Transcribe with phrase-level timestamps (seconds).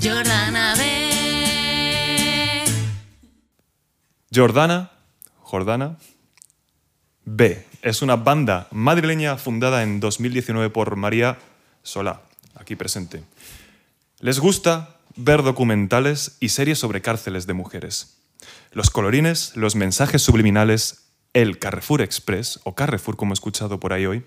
[0.00, 2.64] Jordana B.
[4.32, 4.92] Jordana,
[5.40, 5.96] Jordana
[7.24, 7.66] B.
[7.82, 11.38] Es una banda madrileña fundada en 2019 por María
[11.82, 12.22] Solá,
[12.54, 13.24] aquí presente.
[14.20, 18.18] Les gusta ver documentales y series sobre cárceles de mujeres.
[18.70, 24.06] Los colorines, los mensajes subliminales, el Carrefour Express, o Carrefour como he escuchado por ahí
[24.06, 24.24] hoy,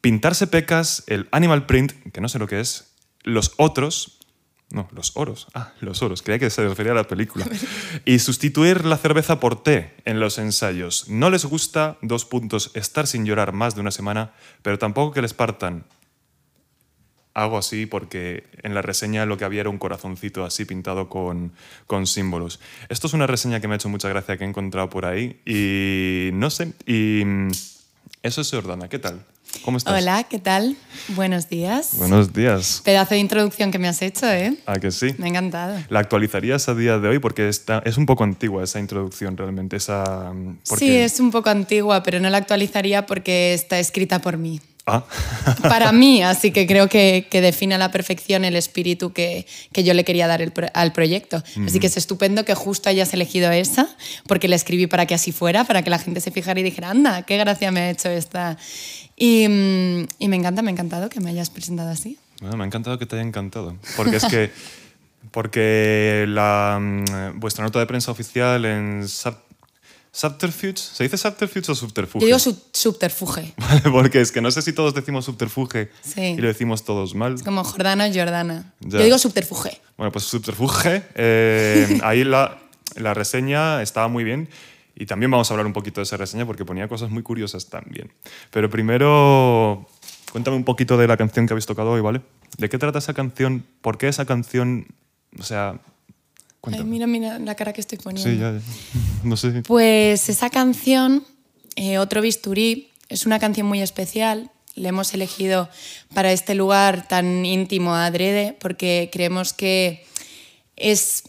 [0.00, 4.17] pintarse pecas, el animal print, que no sé lo que es, los otros,
[4.70, 5.46] no, los oros.
[5.54, 6.22] Ah, los oros.
[6.22, 7.46] Creía que se refería a la película.
[8.04, 11.08] Y sustituir la cerveza por té en los ensayos.
[11.08, 15.22] No les gusta, dos puntos, estar sin llorar más de una semana, pero tampoco que
[15.22, 15.84] les partan.
[17.32, 21.52] Algo así, porque en la reseña lo que había era un corazoncito así pintado con,
[21.86, 22.60] con símbolos.
[22.88, 25.40] Esto es una reseña que me ha hecho mucha gracia que he encontrado por ahí.
[25.46, 26.74] Y no sé.
[26.84, 27.50] Y mm,
[28.22, 28.88] eso es Jordana.
[28.88, 29.24] ¿Qué tal?
[29.62, 30.00] ¿Cómo estás?
[30.00, 30.76] Hola, ¿qué tal?
[31.08, 31.90] Buenos días.
[31.96, 32.82] Buenos días.
[32.84, 34.56] Pedazo de introducción que me has hecho, ¿eh?
[34.66, 35.14] ¿A que sí?
[35.18, 35.78] Me ha encantado.
[35.88, 37.18] ¿La actualizarías a día de hoy?
[37.18, 39.76] Porque está, es un poco antigua esa introducción realmente.
[39.76, 40.32] Esa,
[40.68, 40.84] porque...
[40.84, 44.60] Sí, es un poco antigua, pero no la actualizaría porque está escrita por mí.
[44.88, 45.04] Ah.
[45.62, 49.84] Para mí, así que creo que, que define a la perfección el espíritu que, que
[49.84, 51.42] yo le quería dar el al proyecto.
[51.66, 53.88] Así que es estupendo que justo hayas elegido esa,
[54.26, 56.90] porque la escribí para que así fuera, para que la gente se fijara y dijera,
[56.90, 58.56] anda, qué gracia me ha hecho esta.
[59.18, 62.18] Y, mm, y me encanta, me ha encantado que me hayas presentado así.
[62.40, 63.76] Bueno, me ha encantado que te haya encantado.
[63.96, 64.50] Porque es que.
[65.32, 69.36] Porque la, mm, vuestra nota de prensa oficial en Sub-
[70.10, 70.76] Subterfuge.
[70.78, 72.20] ¿Se dice Subterfuge o Subterfuge?
[72.22, 73.52] Yo digo sub- subterfuge.
[73.58, 76.20] Vale, porque es que no sé si todos decimos subterfuge Sí.
[76.22, 77.34] y lo decimos todos mal.
[77.34, 78.72] Es como Jordana, Jordana.
[78.80, 78.98] Ya.
[78.98, 79.80] Yo digo subterfuge.
[79.96, 81.02] Bueno, pues subterfuge.
[81.14, 82.58] eh, ahí la,
[82.96, 84.48] la reseña estaba muy bien.
[85.00, 87.68] Y también vamos a hablar un poquito de esa reseña porque ponía cosas muy curiosas
[87.68, 88.12] también.
[88.50, 89.86] Pero primero,
[90.32, 92.20] cuéntame un poquito de la canción que habéis tocado hoy, ¿vale?
[92.58, 93.64] ¿De qué trata esa canción?
[93.80, 94.88] ¿Por qué esa canción?
[95.38, 95.80] O sea,
[96.62, 98.28] Ay, mira, mira la cara que estoy poniendo.
[98.28, 98.60] sí, ya, ya.
[99.22, 99.62] No sé.
[99.62, 101.24] Pues esa canción,
[101.76, 104.50] eh, Otro Bisturí, es una canción muy especial.
[104.74, 105.68] La hemos elegido
[106.12, 110.04] para este lugar tan íntimo adrede porque creemos que
[110.76, 111.22] es...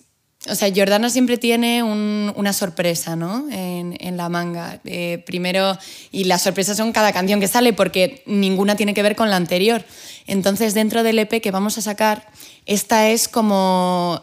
[0.50, 3.48] O sea, Jordana siempre tiene un- una sorpresa, ¿no?
[3.52, 4.80] En, la manga.
[4.86, 5.78] Eh, primero,
[6.12, 9.36] y las sorpresas son cada canción que sale porque ninguna tiene que ver con la
[9.36, 9.84] anterior.
[10.28, 12.28] Entonces, dentro del EP que vamos a sacar,
[12.66, 14.22] esta es como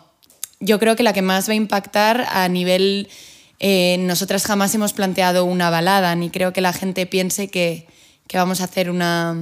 [0.60, 3.08] yo creo que la que más va a impactar a nivel...
[3.58, 7.86] eh, nosotras jamás hemos planteado una balada, ni creo que la gente piense que,
[8.32, 9.36] vamos a hacer una,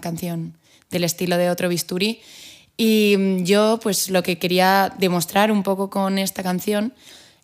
[0.00, 0.54] canción
[0.90, 2.20] del estilo de otro bisturí.
[2.80, 6.94] Y mm, yo pues lo que quería demostrar un poco con esta canción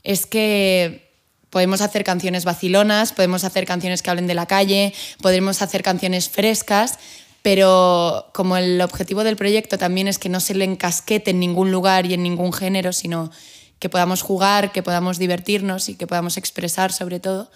[0.03, 1.13] es que
[1.51, 6.31] podemos hacer canciones vacilonas, podemos hacer canciones que hablen de la calle, podemos hacer canciones
[6.31, 6.99] frescas,
[7.43, 11.71] pero como el objetivo del proyecto también es que no se le encasquete en ningún
[11.71, 13.31] lugar y en ningún género, sino
[13.79, 17.51] que podamos jugar, que podamos divertirnos y que podamos expresar sobre todo,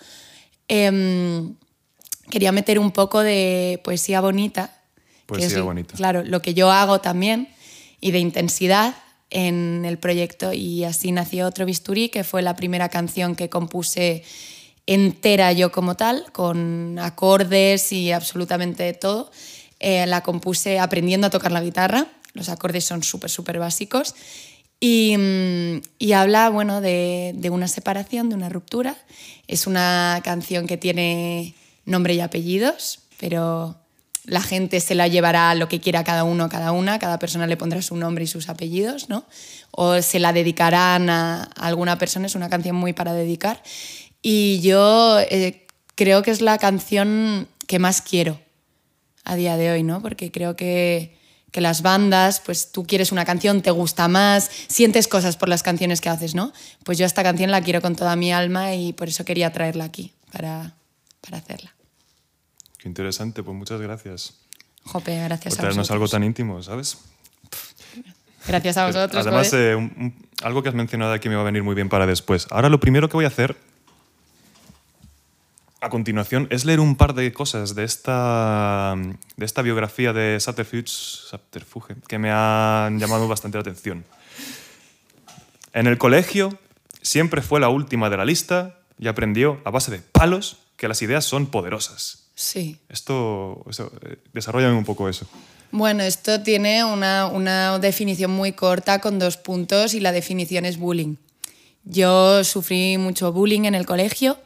[0.69, 1.55] em,
[2.29, 4.77] quería meter un poco de poesía bonita.
[5.23, 5.95] que Poesía es, bonita.
[5.95, 7.49] Claro, lo que yo hago también,
[8.01, 8.95] y de intensidad
[9.31, 10.53] en el proyecto.
[10.53, 14.25] Y así nació Otro Bisturí, que fue la primera canción que compuse
[14.87, 19.31] entera yo como tal, con acordes y absolutamente todo.
[19.79, 24.15] Eh, la compuse aprendiendo a tocar la guitarra, los acordes son súper, súper básicos.
[24.81, 28.97] Y, mm, y habla bueno, de, de una separación, de una ruptura.
[29.47, 33.80] Es una canción que tiene nombre y apellidos, pero
[34.25, 37.57] la gente se la llevará lo que quiera cada uno, cada una, cada persona le
[37.57, 39.25] pondrá su nombre y sus apellidos, ¿no?
[39.71, 43.63] O se la dedicarán a, a alguna persona, es una canción muy para dedicar.
[44.23, 48.41] Y yo eh, creo que es la canción que más quiero
[49.25, 50.03] a día de hoy, ¿no?
[50.03, 51.17] Porque creo que,
[51.51, 55.63] que las bandas, pues tú quieres una canción, te gusta más, sientes cosas por las
[55.63, 56.53] canciones que haces, ¿no?
[56.85, 59.85] Pues yo esta canción la quiero con toda mi alma y por eso quería traerla
[59.85, 60.75] aquí, para,
[61.21, 61.75] para hacerla.
[62.81, 64.35] Qué interesante, pues muchas gracias.
[64.85, 65.91] Jope, gracias Por a traernos vosotros.
[65.95, 66.99] algo tan íntimo, ¿sabes?
[68.47, 69.27] Gracias a vosotros.
[69.27, 71.89] Además, eh, un- un- algo que has mencionado aquí me va a venir muy bien
[71.91, 72.47] para después.
[72.51, 73.57] Ahora lo primero que voy a hacer
[75.83, 78.95] a continuación es leer un par de cosas de esta,
[79.37, 84.05] de esta biografía de Subterfuge que me han llamado bastante la atención.
[85.73, 86.59] En el colegio
[87.03, 91.01] siempre fue la última de la lista y aprendió a base de palos que las
[91.03, 92.20] ideas son poderosas.
[92.41, 92.79] Sí.
[92.89, 95.27] Esto, eso, eh, desarrollame un poco eso.
[95.73, 100.79] Bueno, esto tiene una, una definición muy corta con dos puntos y la definición es
[100.79, 101.17] bullying.
[101.85, 104.39] Yo sufrí mucho bullying en el colegio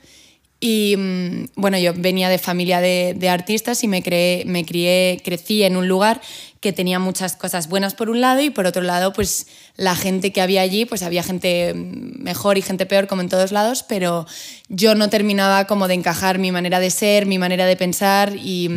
[0.66, 5.20] Y mm, bueno, yo venía de familia de, de artistas y me, creé, me crié,
[5.22, 6.22] crecí en un lugar
[6.60, 9.46] que tenía muchas cosas buenas por un lado y por otro lado, pues
[9.76, 13.52] la gente que había allí, pues había gente mejor y gente peor como en todos
[13.52, 14.26] lados, pero
[14.70, 18.70] yo no terminaba como de encajar mi manera de ser, mi manera de pensar y,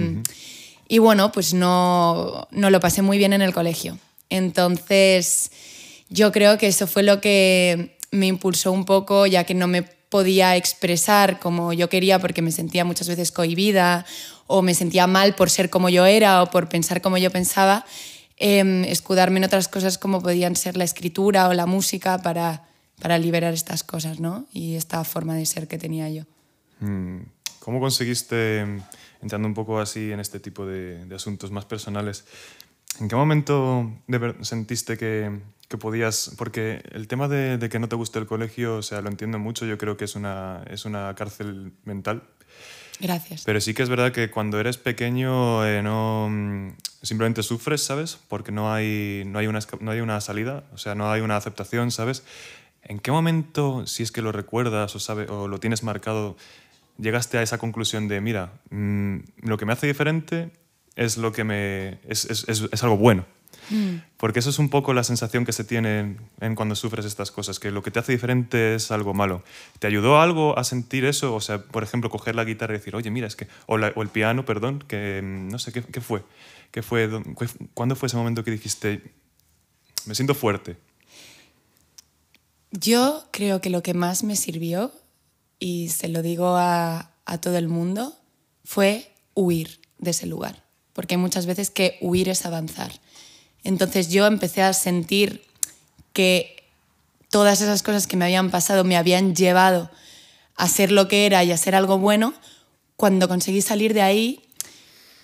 [0.89, 3.97] y bueno, pues no, no lo pasé muy bien en el colegio.
[4.29, 5.51] Entonces,
[6.09, 9.96] yo creo que eso fue lo que me impulsó un poco, ya que no me
[10.09, 14.05] podía expresar como yo quería porque me sentía muchas veces cohibida
[14.47, 17.85] o me sentía mal por ser como yo era o por pensar como yo pensaba,
[18.37, 22.63] em, escudarme en otras cosas como podían ser la escritura o la música para,
[23.01, 24.45] para liberar estas cosas ¿no?
[24.53, 26.23] y esta forma de ser que tenía yo.
[26.79, 27.23] Mm,
[27.59, 28.65] ¿Cómo conseguiste,
[29.21, 32.23] entrando un poco así en este tipo de, de asuntos más personales,
[33.01, 33.91] en qué momento
[34.41, 35.31] sentiste que,
[35.67, 39.01] que podías, porque el tema de, de, que no te guste el colegio, o sea,
[39.01, 42.23] lo entiendo mucho, yo creo que es una, es una cárcel mental.
[42.99, 43.43] Gracias.
[43.45, 46.73] Pero sí que es verdad que cuando eres pequeño eh, no
[47.03, 48.17] simplemente sufres, ¿sabes?
[48.27, 51.37] Porque no hay, no, hay una, no hay una salida, o sea, no hay una
[51.37, 52.23] aceptación, ¿sabes?
[52.81, 56.37] ¿En qué momento, si es que lo recuerdas o, sabe, o lo tienes marcado,
[56.97, 60.49] llegaste a esa conclusión de, mira, mmm, lo que me hace diferente
[60.95, 63.25] es, lo que me, es, es, es algo bueno?
[63.69, 63.97] Mm.
[64.17, 67.59] Porque eso es un poco la sensación que se tiene en cuando sufres estas cosas,
[67.59, 69.43] que lo que te hace diferente es algo malo.
[69.79, 71.35] ¿Te ayudó algo a sentir eso?
[71.35, 73.47] O sea, por ejemplo, coger la guitarra y decir, oye, mira, es que...
[73.65, 76.23] O, la, o el piano, perdón, que mm, no sé, ¿qué, qué fue?
[76.71, 77.09] ¿Qué fue?
[77.73, 79.01] ¿Cuándo fue ese momento que dijiste,
[80.05, 80.77] me siento fuerte?
[82.71, 84.91] Yo creo que lo que más me sirvió,
[85.59, 88.13] y se lo digo a, a todo el mundo,
[88.63, 90.63] fue huir de ese lugar.
[90.93, 92.91] Porque muchas veces que huir es avanzar.
[93.67, 95.43] Entonces yo empecé a sentir
[96.13, 96.63] que
[97.29, 99.91] todas esas cosas que me habían pasado me habían llevado
[100.55, 102.33] a ser lo que era y a ser algo bueno.
[102.95, 104.39] Cuando conseguí salir de ahí,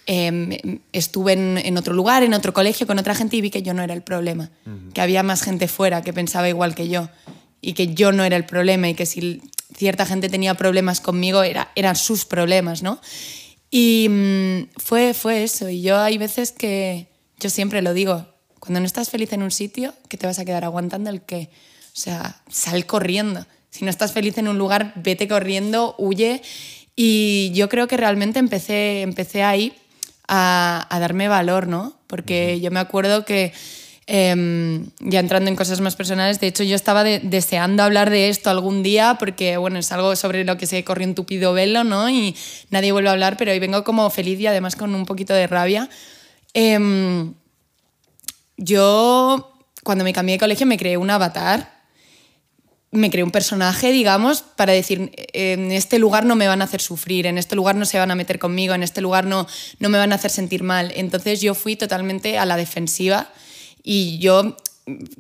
[0.07, 3.63] eh, estuve en, en, otro lugar, en otro colegio, con otra gente y vi que
[3.63, 4.91] yo no era el problema, uh -huh.
[4.91, 7.09] que había más gente fuera que pensaba igual que yo
[7.61, 9.41] y que yo no era el problema y que si
[9.73, 12.99] cierta gente tenía problemas conmigo era, eran sus problemas, ¿no?
[13.71, 15.69] Y mmm, fue, fue eso.
[15.69, 17.07] Y yo hay veces que,
[17.39, 18.32] yo siempre lo digo,
[18.63, 21.49] cuando no estás feliz en un sitio, ¿qué te vas a quedar aguantando el qué?
[21.87, 23.45] O sea, sal corriendo.
[23.69, 26.41] Si no estás feliz en un lugar, vete corriendo, huye.
[26.95, 29.73] Y yo creo que realmente empecé, empecé ahí
[30.29, 31.97] a, a darme valor, ¿no?
[32.07, 33.51] Porque yo me acuerdo que,
[34.07, 38.29] eh, ya entrando en cosas más personales, de hecho yo estaba de, deseando hablar de
[38.29, 41.83] esto algún día porque, bueno, es algo sobre lo que se corrió un tupido velo,
[41.83, 42.09] ¿no?
[42.09, 42.33] Y
[42.69, 45.47] nadie vuelve a hablar, pero hoy vengo como feliz y además con un poquito de
[45.47, 45.89] rabia.
[46.53, 46.79] Eh,
[48.63, 51.83] yo, cuando me cambié de colegio, me creé un avatar,
[52.91, 56.79] me creé un personaje, digamos, para decir, en este lugar no me van a hacer
[56.79, 59.47] sufrir, en este lugar no se van a meter conmigo, en este lugar no,
[59.79, 60.91] no me van a hacer sentir mal.
[60.95, 63.29] Entonces yo fui totalmente a la defensiva
[63.83, 64.55] y yo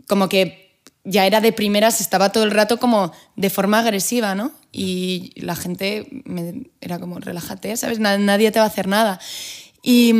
[0.07, 4.51] como que ya era de primeras, estaba todo el rato como de forma agresiva, ¿no?
[4.71, 7.99] Y la gente me, era como, relájate, ¿sabes?
[7.99, 9.19] Nadie te va a hacer nada.
[9.81, 10.13] Y,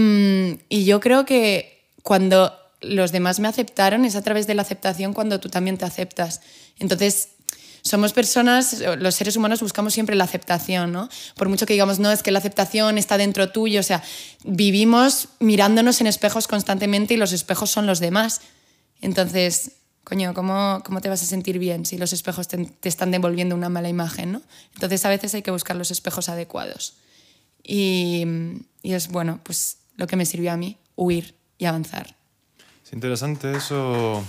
[0.70, 2.52] y yo creo que cuando
[2.84, 6.42] los demás me aceptaron, es a través de la aceptación cuando tú también te aceptas.
[6.80, 7.30] Entonces,
[7.84, 11.10] somos personas, los seres humanos buscamos siempre la aceptación, ¿no?
[11.36, 14.02] Por mucho que digamos, no, es que la aceptación está dentro tuyo, o sea,
[14.46, 18.40] vivimos mirándonos en espejos constantemente y los espejos son los demás.
[19.02, 19.74] Entonces,
[20.06, 23.68] coño, ¿cómo, cómo te vas a sentir bien si los espejos te, están devolviendo una
[23.68, 24.42] mala imagen, ¿no?
[24.76, 26.96] Entonces, a veces hay que buscar los espejos adecuados.
[27.64, 28.24] Y,
[28.82, 32.16] y es, bueno, pues lo que me sirvió a mí, huir y avanzar.
[32.94, 34.24] Es interesante eso.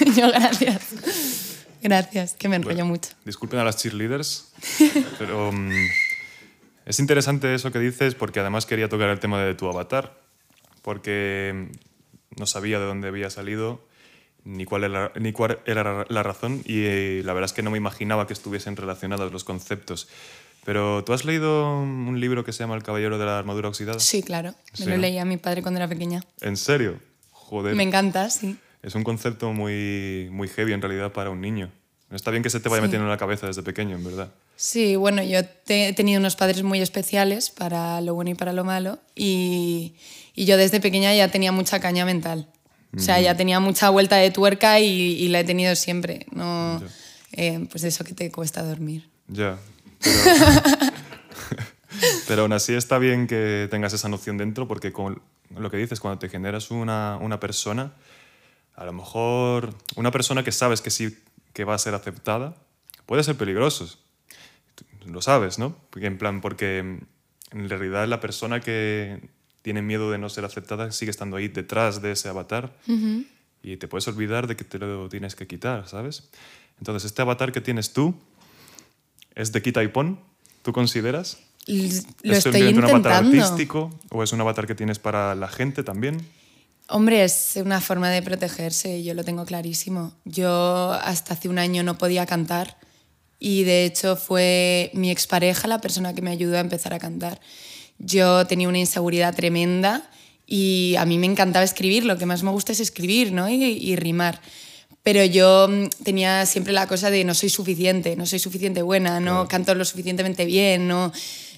[0.16, 1.62] Yo, gracias.
[1.80, 3.10] Gracias, que me enrollo bueno, mucho.
[3.24, 4.52] Disculpen a las cheerleaders,
[5.20, 5.70] pero um,
[6.84, 10.18] es interesante eso que dices porque además quería tocar el tema de tu avatar,
[10.82, 11.70] porque
[12.36, 13.86] no sabía de dónde había salido
[14.42, 17.70] ni cuál era, ni cuál era la razón y eh, la verdad es que no
[17.70, 20.08] me imaginaba que estuviesen relacionados los conceptos.
[20.64, 24.00] Pero ¿tú has leído un libro que se llama El Caballero de la Armadura Oxidada?
[24.00, 24.56] Sí, claro.
[24.80, 24.90] Me sí.
[24.90, 26.20] lo leía a mi padre cuando era pequeña.
[26.40, 26.98] ¿En serio?
[27.52, 27.74] Joder.
[27.74, 28.56] Me encanta, sí.
[28.82, 31.70] Es un concepto muy, muy heavy en realidad para un niño.
[32.10, 32.86] Está bien que se te vaya sí.
[32.86, 34.32] metiendo en la cabeza desde pequeño, en verdad.
[34.56, 38.54] Sí, bueno, yo te, he tenido unos padres muy especiales para lo bueno y para
[38.54, 39.96] lo malo y,
[40.34, 42.48] y yo desde pequeña ya tenía mucha caña mental.
[42.96, 46.24] O sea, ya tenía mucha vuelta de tuerca y, y la he tenido siempre.
[46.32, 46.82] No,
[47.32, 49.10] eh, pues eso que te cuesta dormir.
[49.28, 49.58] Ya.
[50.00, 50.91] Pero,
[52.32, 55.20] pero aún así está bien que tengas esa noción dentro porque con
[55.54, 57.92] lo que dices, cuando te generas una, una persona,
[58.74, 61.18] a lo mejor una persona que sabes que sí
[61.52, 62.56] que va a ser aceptada,
[63.04, 63.98] puede ser peligroso.
[65.04, 65.76] lo sabes, ¿no?
[65.90, 69.28] Porque, en plan, porque en realidad la persona que
[69.60, 72.72] tiene miedo de no ser aceptada sigue estando ahí detrás de ese avatar
[73.62, 76.30] y te puedes olvidar de que te lo tienes que quitar, ¿sabes?
[76.78, 78.14] Entonces, este avatar que tienes tú
[79.34, 80.18] es de quita y pon,
[80.62, 81.51] ¿tú consideras?
[81.66, 82.04] Lo ¿Es
[82.38, 83.42] estoy simplemente un avatar intentando.
[83.42, 86.26] artístico o es un avatar que tienes para la gente también?
[86.88, 90.12] Hombre, es una forma de protegerse, yo lo tengo clarísimo.
[90.24, 92.76] Yo hasta hace un año no podía cantar
[93.38, 97.40] y de hecho fue mi expareja la persona que me ayudó a empezar a cantar.
[97.98, 100.10] Yo tenía una inseguridad tremenda
[100.46, 103.48] y a mí me encantaba escribir, lo que más me gusta es escribir ¿no?
[103.48, 104.40] y, y rimar.
[105.02, 109.20] Pero yo mm, tenía siempre la cosa de no soy suficiente, no soy suficiente buena,
[109.20, 111.12] no canto lo suficientemente bien, no,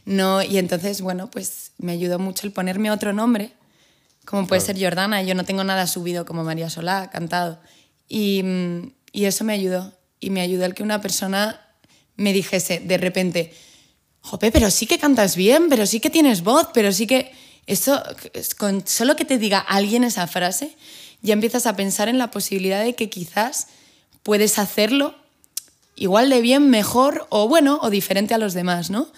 [0.05, 0.43] no...
[0.43, 3.53] Y entonces, bueno, pues me ayudó mucho el ponerme otro nombre
[4.25, 5.23] como puede ser Jordana.
[5.23, 7.61] Yo no tengo nada subido como María Solá, cantado.
[8.09, 8.43] Y,
[9.13, 9.93] y eso me ayudó.
[10.21, 11.61] Y me ayudó el que una persona
[12.17, 13.53] me dijese de repente,
[14.21, 17.33] Jope, pero sí que cantas bien, pero sí que tienes voz, pero sí que...
[17.67, 18.03] Eso,
[18.35, 20.77] es con solo que te diga alguien esa frase,
[21.23, 23.69] ya empiezas a pensar en la posibilidad de que quizás
[24.23, 25.15] puedes hacerlo
[25.97, 29.09] igual de bien, mejor o bueno, o diferente a los demás, ¿no?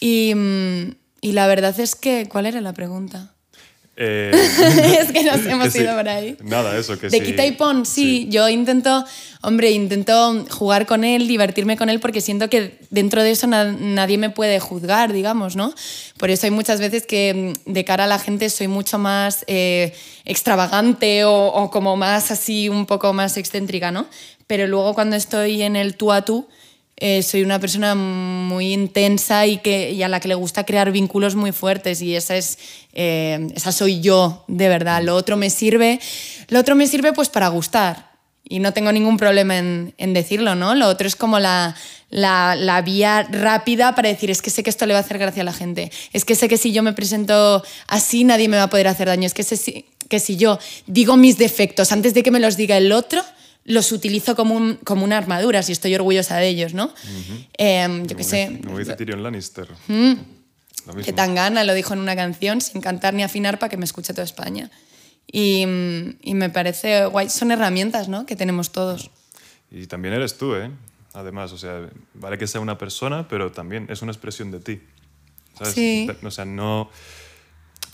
[0.00, 3.30] Y, mm, y la verdad es que, ¿cuál era la pregunta?
[3.96, 4.32] Eh,
[5.00, 5.78] es que nos hemos que sí.
[5.82, 6.36] ido por ahí.
[6.42, 7.24] Nada, eso, que De sí.
[7.24, 8.26] quita y pon, sí.
[8.28, 9.04] Yo intento,
[9.40, 13.70] hombre, intento jugar con él, divertirme con él, porque siento que dentro de eso na-
[13.72, 15.72] nadie me puede juzgar, digamos, ¿no?
[16.18, 19.44] Por eso hay muchas veces que mm, de cara a la gente soy mucho más
[19.46, 24.06] eh, extravagante o, o como más así, un poco más excéntrica, ¿no?
[24.48, 26.48] Pero luego cuando estoy en el tú a tú,
[26.96, 30.92] eh, soy una persona muy intensa y, que, y a la que le gusta crear
[30.92, 32.58] vínculos muy fuertes y esa es
[32.92, 35.02] eh, esa soy yo de verdad.
[35.02, 35.98] Lo otro me sirve
[36.48, 38.12] lo otro me sirve pues para gustar.
[38.46, 41.74] Y no tengo ningún problema en, en decirlo no lo otro es como la,
[42.10, 45.16] la, la vía rápida para decir es que sé que esto le va a hacer
[45.18, 45.90] gracia a la gente.
[46.12, 49.08] Es que sé que si yo me presento así nadie me va a poder hacer
[49.08, 49.26] daño.
[49.26, 52.58] Es que sé si- que si yo digo mis defectos antes de que me los
[52.58, 53.24] diga el otro
[53.64, 56.92] los utilizo como, un- como una armadura, si estoy orgullosa de ellos, ¿no?
[57.58, 59.68] Em, yo qué sé, Como dice Tyrion Lannister.
[59.88, 60.24] Mismo.
[61.04, 64.12] que Tangana lo dijo en una canción sin cantar ni afinar para que me escuche
[64.12, 64.70] toda España.
[65.32, 68.26] Y, mm, y me parece guay, son herramientas, ¿no?
[68.26, 69.10] Que tenemos todos.
[69.70, 70.70] Y también eres tú, ¿eh?
[71.14, 74.80] Además, o sea, vale que sea una persona, pero también es una expresión de ti.
[75.56, 75.72] ¿sabes?
[75.74, 76.06] Sí.
[76.22, 76.90] O sea, no...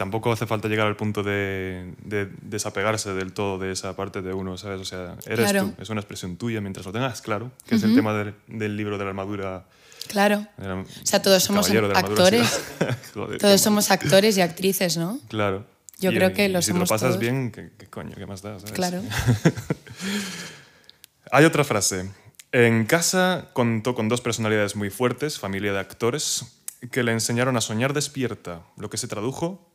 [0.00, 4.32] Tampoco hace falta llegar al punto de, de desapegarse del todo de esa parte de
[4.32, 4.80] uno, ¿sabes?
[4.80, 5.66] O sea, eres Claro.
[5.76, 8.78] tú, es una expresión tuya mientras lo tengas claro, que es el tema del, del
[8.78, 9.66] libro de la armadura.
[10.08, 10.46] Claro.
[10.56, 12.62] la- O sea, todos somos actores.
[13.14, 15.18] Joder, Todos somos actores y actrices, ¿no?
[15.28, 15.66] Claro.
[15.98, 17.20] Yo Y- creo que y lo si te lo pasas todos.
[17.20, 18.14] bien, ¿qué, qué coño?
[18.16, 18.58] ¿Qué más da?
[18.58, 18.72] sabes?
[18.72, 19.02] Claro.
[21.30, 22.10] Hay otra frase.
[22.52, 26.46] En casa contó con dos personalidades muy fuertes, familia de actores,
[26.90, 29.69] que le enseñaron a soñar despierta, lo que se tradujo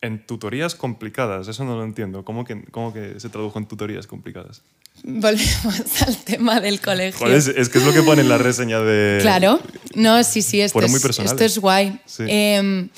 [0.00, 1.48] en tutorías complicadas.
[1.48, 2.24] Eso no lo entiendo.
[2.24, 4.62] ¿Cómo que, cómo que se tradujo en tutorías complicadas?
[5.02, 7.18] Volvemos al tema del colegio.
[7.18, 9.18] Joder, es, es que es lo que pone en la reseña de...
[9.20, 9.60] Claro,
[9.94, 11.32] no, sí, sí, esto, muy es, personales.
[11.32, 12.00] esto es guay.
[12.06, 12.24] Sí.
[12.28, 12.88] Eh,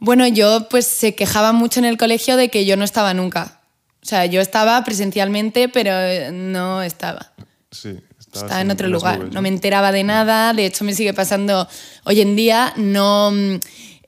[0.00, 3.60] bueno, yo pues se quejaba mucho en el colegio de que yo no estaba nunca.
[4.02, 7.32] O sea, yo estaba presencialmente, pero eh, no estaba.
[7.70, 9.18] Sí, estabas Estaba en otro lugar.
[9.18, 10.54] nubes, No me enteraba de nada.
[10.54, 11.68] De hecho, me sigue pasando
[12.04, 12.72] hoy en día.
[12.76, 13.58] No mm,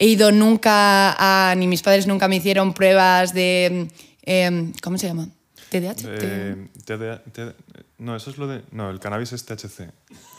[0.02, 1.54] he ido nunca a.
[1.54, 3.88] Ni mis padres nunca me hicieron pruebas de.
[4.23, 5.28] em, ¿Cómo se llama?
[5.71, 6.02] TDAH.
[6.06, 7.54] Eh, TDA TD
[7.99, 8.62] no, eso es lo de...
[8.73, 9.88] No, el cannabis es THC.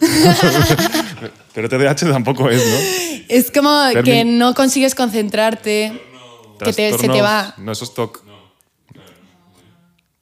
[1.54, 3.26] Pero TDAH tampoco es, ¿no?
[3.30, 5.94] Es como que no consigues concentrarte.
[6.60, 7.54] Que te- se te va.
[7.58, 8.22] No, eso es TOC.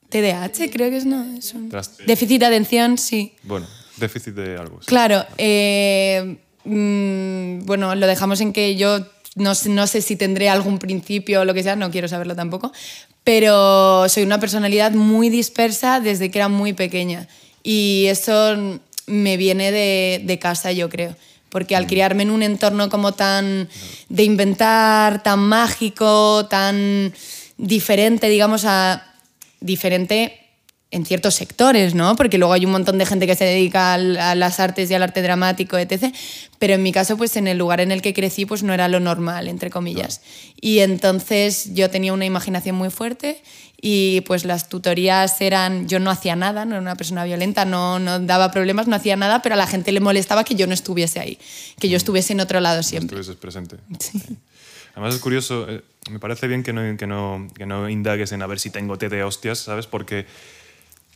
[0.10, 1.70] TDAH, creo que es, no, es un
[2.06, 3.34] déficit de atención, sí.
[3.44, 3.66] Bueno,
[3.98, 4.82] déficit de algo.
[4.82, 4.88] sí.
[4.88, 9.00] Claro, eh, mm, bueno, lo dejamos en que yo
[9.36, 12.36] no, sé- no sé si tendré algún principio o lo que sea, no quiero saberlo
[12.36, 12.72] tampoco,
[13.24, 17.28] pero soy una personalidad muy dispersa desde que era muy pequeña
[17.64, 21.16] y eso me viene de, de casa, yo creo.
[21.50, 23.68] Porque al criarme en un entorno como tan
[24.08, 27.14] de inventar, tan mágico, tan
[27.58, 29.06] diferente, digamos, a
[29.60, 30.40] diferente
[30.92, 32.16] en ciertos sectores, ¿no?
[32.18, 34.94] Porque luego hay un montón de gente que se dedica al- a las artes y
[34.94, 36.14] al arte dramático, etc.
[36.60, 38.88] Pero en mi caso, pues en el lugar en el que crecí, pues no era
[38.90, 40.22] lo normal, entre comillas.
[40.60, 43.42] Y entonces yo tenía una imaginación muy fuerte
[43.82, 47.98] y pues las tutorías eran, yo no hacía nada, no era una persona violenta, no,
[47.98, 50.74] no daba problemas, no hacía nada, pero a la gente le molestaba que yo no
[50.74, 51.40] estuviese ahí,
[51.80, 53.18] que yo estuviese en otro lado siempre.
[53.20, 53.78] estuvieses presente.
[54.94, 58.42] Además es curioso, eh, me parece bien que no, que, no, que no indagues en
[58.42, 59.88] a ver si tengo té de hostias, ¿sabes?
[59.88, 60.26] Porque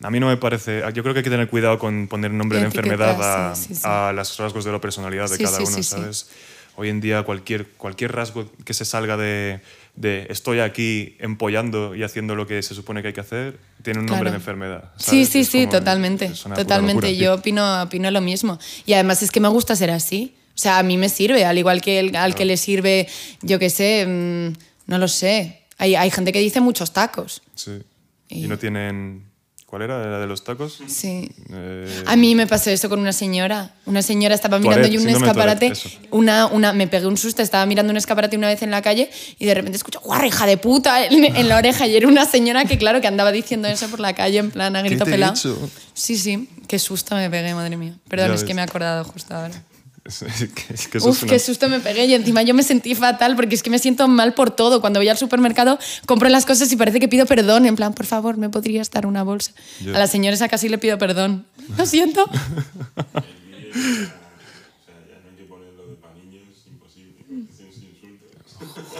[0.01, 0.81] A mí no me parece.
[0.93, 3.13] Yo creo que hay que tener cuidado con poner nombre de enfermedad a,
[3.53, 3.81] Etiquetas, sí, sí, sí.
[3.85, 5.83] a los rasgos de la personalidad de cada uno.
[5.83, 6.29] ¿sabes?
[6.77, 9.61] Hoy en día cualquier, cualquier rasgo que se salga de,
[9.95, 14.01] de estoy aquí empollando y haciendo lo que se supone que hay que hacer, tiene
[14.01, 14.91] un nombre de enfermedad.
[14.97, 15.29] Sí, ¿sabes?
[15.29, 16.27] sí, sí, totalmente.
[16.27, 16.93] Totalmente.
[16.95, 18.59] locura, Yo opino, opino lo mismo.
[18.85, 20.35] Y además es que me gusta ser así.
[20.53, 23.07] O sea, a mí me sirve, al igual que el- al que le sirve,
[23.41, 24.53] yo qué sé, mm,
[24.87, 25.61] no lo sé.
[25.77, 27.41] Hay, hay gente que dice muchos tacos.
[27.55, 27.81] Sí.
[28.27, 29.23] Y Y- no tienen...
[29.65, 29.97] ¿Cuál era?
[30.05, 30.79] ¿La de los tacos?
[30.87, 31.29] Sí.
[31.51, 33.71] Eh, A mí me pasó eso con una señora.
[33.85, 35.73] Una señora estaba mirando yo un escaparate.
[36.11, 39.09] Una, una, me pegué un susto, estaba mirando un escaparate una vez en la calle
[39.39, 41.03] y de repente escucho, ¡guarra, hija de puta!
[41.05, 41.87] En, en la oreja.
[41.87, 44.75] Y era una señora que, claro, que andaba diciendo eso por la calle en plan
[44.75, 45.33] a grito te he pelado.
[45.33, 45.57] hecho?
[45.93, 46.47] Sí, sí.
[46.67, 47.95] Qué susto me pegué, madre mía.
[48.07, 49.61] Perdón, Ya es que me he acordado justo ahora.
[50.05, 52.41] Es, es que, es que eso Uf, es una- qué susto me pegué y encima
[52.43, 54.79] yo me sentí fatal porque es que me siento mal por todo.
[54.81, 57.65] Cuando voy al supermercado compro las cosas y parece que pido perdón.
[57.65, 59.51] En plan, por favor, ¿me podrías dar una bolsa?
[59.83, 59.95] Ya.
[59.95, 61.45] A la señora esa casi le pido perdón.
[61.77, 62.29] Lo siento.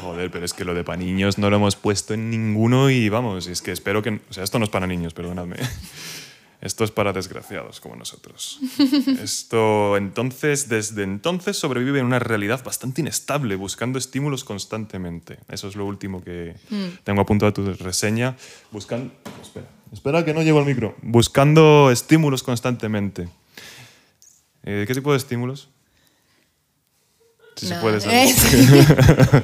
[0.02, 3.10] Joder, pero es que lo de para niños no lo hemos puesto en ninguno y
[3.10, 4.22] vamos, es que espero que...
[4.30, 5.56] O sea, esto no es para niños, perdonadme.
[6.66, 8.60] Esto es para desgraciados como nosotros.
[9.22, 15.38] Esto, entonces, desde entonces sobrevive en una realidad bastante inestable, buscando estímulos constantemente.
[15.48, 16.56] Eso es lo último que
[17.04, 18.36] tengo apuntado a tu reseña.
[18.72, 19.14] Buscando...
[19.44, 20.96] Espera, espera que no llego al micro.
[21.04, 23.30] Buscando estímulos constantemente.
[24.64, 25.70] Eh, ¿Qué tipo de estímulos?
[27.58, 28.28] Si se puede saber.
[28.28, 28.34] Eh,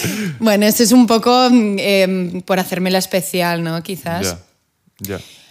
[0.00, 0.34] sí.
[0.38, 3.82] bueno, esto es un poco mm, eh, por hacerme la especial, ¿no?
[3.82, 4.36] Quizás.
[5.00, 5.41] Ya, ya.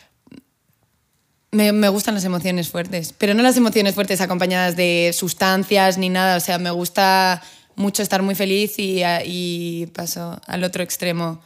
[1.52, 6.08] Me, me gustan las emociones fuertes, pero no las emociones fuertes acompañadas de sustancias ni
[6.10, 6.38] nada.
[6.38, 7.42] O sea, me gusta
[7.76, 11.42] mucho estar muy feliz y, y paso al otro extremo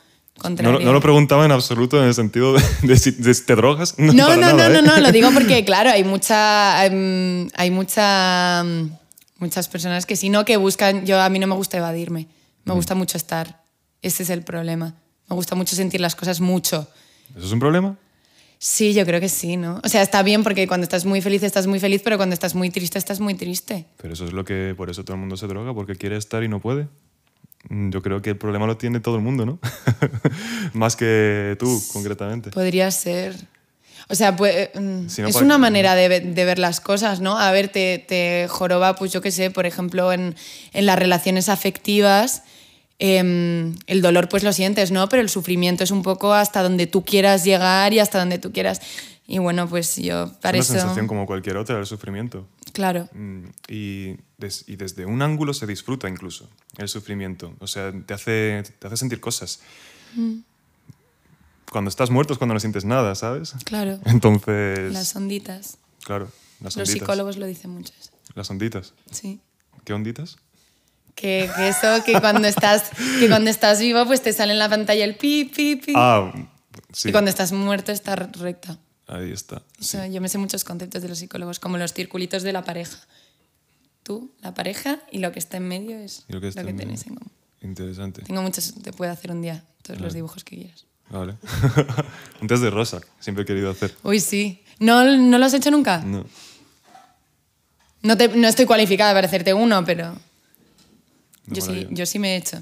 [0.61, 3.95] No, no lo preguntaba en absoluto en el sentido de, de si de te drogas.
[3.97, 4.81] No, No, no, nada, no, ¿eh?
[4.83, 6.79] no, no, lo digo porque, claro, hay mucha.
[6.79, 8.63] Hay, hay mucha.
[8.63, 8.91] mm,
[9.37, 11.05] Muchas personas que si no, que buscan.
[11.05, 12.27] Yo a mí no me gusta evadirme.
[12.63, 12.75] Me Mm.
[12.75, 13.61] gusta mucho estar.
[14.01, 14.93] Ese es el problema.
[15.29, 16.87] Me gusta mucho sentir las cosas mucho.
[17.35, 17.97] ¿Eso es un problema?
[18.57, 19.81] Sí, yo creo que sí, ¿no?
[19.83, 22.55] O sea, está bien porque cuando estás muy feliz estás muy feliz, pero cuando estás
[22.55, 23.85] muy triste estás muy triste.
[23.97, 24.73] Pero eso es lo que.
[24.75, 26.87] Por eso todo el mundo se droga, porque quiere estar y no puede.
[27.69, 29.59] Mm, Yo creo que el problema lo tiene todo el mundo, ¿no?
[30.73, 32.51] Más que tú, concretamente.
[32.51, 33.35] Podría ser.
[34.07, 34.69] O sea, pues,
[35.07, 36.07] Si no, es una manera de
[36.45, 37.39] ver las cosas, ¿no?
[37.39, 40.35] A ver, te, te joroba, pues yo qué sé, por ejemplo, en,
[40.73, 42.43] en las relaciones afectivas,
[42.99, 45.07] em, el dolor pues lo sientes, ¿no?
[45.09, 48.51] Pero el sufrimiento es un poco hasta donde tú quieras llegar y hasta donde tú
[48.51, 48.81] quieras.
[49.27, 50.85] Y bueno, pues yo para es una eso...
[50.87, 52.47] sensación como cualquier otra, el sufrimiento.
[52.73, 53.09] Claro.
[53.13, 57.55] Mm, Y, des- y desde un ángulo se disfruta incluso el sufrimiento.
[57.59, 59.61] O sea, te hace, te hace sentir cosas.
[60.15, 60.39] Mm.
[61.71, 63.55] Cuando estás muerto es cuando no sientes nada, ¿sabes?
[63.65, 63.99] Claro.
[64.05, 65.77] Entonces, Las onditas.
[66.03, 66.25] claro,
[66.61, 66.89] las Los onditas.
[66.99, 67.93] psicólogos lo dicen mucho.
[67.99, 68.11] eso.
[68.35, 68.93] Las onditas.
[69.11, 69.39] Sí.
[69.83, 70.37] ¿Qué onditas?
[71.15, 74.67] Que, que eso, que cuando, estás, que cuando estás vivo, pues te sale en la
[74.69, 75.93] pantalla el pi, pi, pi.
[75.95, 76.31] Ah,
[76.91, 77.09] sí.
[77.09, 78.77] Y cuando estás muerto está recta.
[79.07, 79.61] Ahí está.
[79.79, 82.97] Eso, Yo me sé muchos conceptos de los psicólogos, como los circulitos de la pareja.
[84.03, 86.93] Tú, la pareja, y lo que está en medio es lo que tenéis medio.
[87.07, 87.31] en común.
[87.61, 88.21] Interesante.
[88.23, 90.85] Tengo muchos, te puedo hacer un día todos los dibujos que quieras.
[91.09, 91.35] Vale.
[92.41, 93.95] un test de rosa, siempre he querido hacer.
[94.03, 94.63] Uy, sí.
[94.79, 95.99] ¿No, ¿No lo has hecho nunca?
[95.99, 96.25] No.
[98.01, 100.15] No, te- no estoy cualificada para hacerte uno, pero
[101.47, 102.61] yo sí, yo sí me he hecho.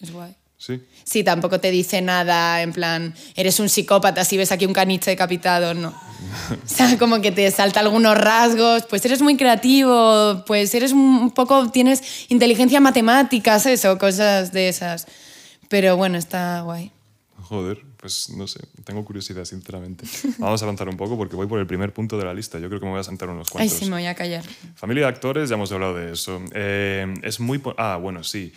[0.00, 0.34] Es guay.
[0.56, 0.80] Sí.
[1.04, 5.10] Sí, tampoco te dice nada en plan, eres un psicópata si ves aquí un caniche
[5.10, 5.88] decapitado, no.
[6.50, 11.30] O sea, como que te salta algunos rasgos, pues eres muy creativo, pues eres un
[11.30, 15.06] poco, tienes inteligencia matemática, eso, cosas de esas.
[15.68, 16.92] Pero bueno, está guay.
[17.50, 20.04] Joder, pues no sé, tengo curiosidad, sinceramente.
[20.38, 22.60] Vamos a avanzar un poco porque voy por el primer punto de la lista.
[22.60, 23.76] Yo creo que me voy a saltar unos Ay, cuantos.
[23.76, 24.44] sí, me voy a callar.
[24.76, 26.40] Familia de actores, ya hemos hablado de eso.
[26.54, 27.60] Eh, es muy...
[27.76, 28.52] Ah, bueno, sí.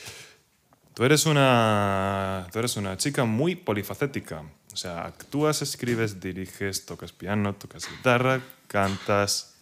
[0.94, 4.44] Tú eres, una, tú eres una chica muy polifacética.
[4.72, 9.56] O sea, actúas, escribes, diriges, tocas piano, tocas guitarra, cantas,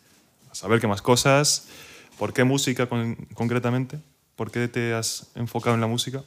[0.51, 1.67] a saber qué más cosas.
[2.19, 3.97] ¿Por qué música con- concretamente?
[4.35, 6.21] ¿Por qué te has enfocado en la música?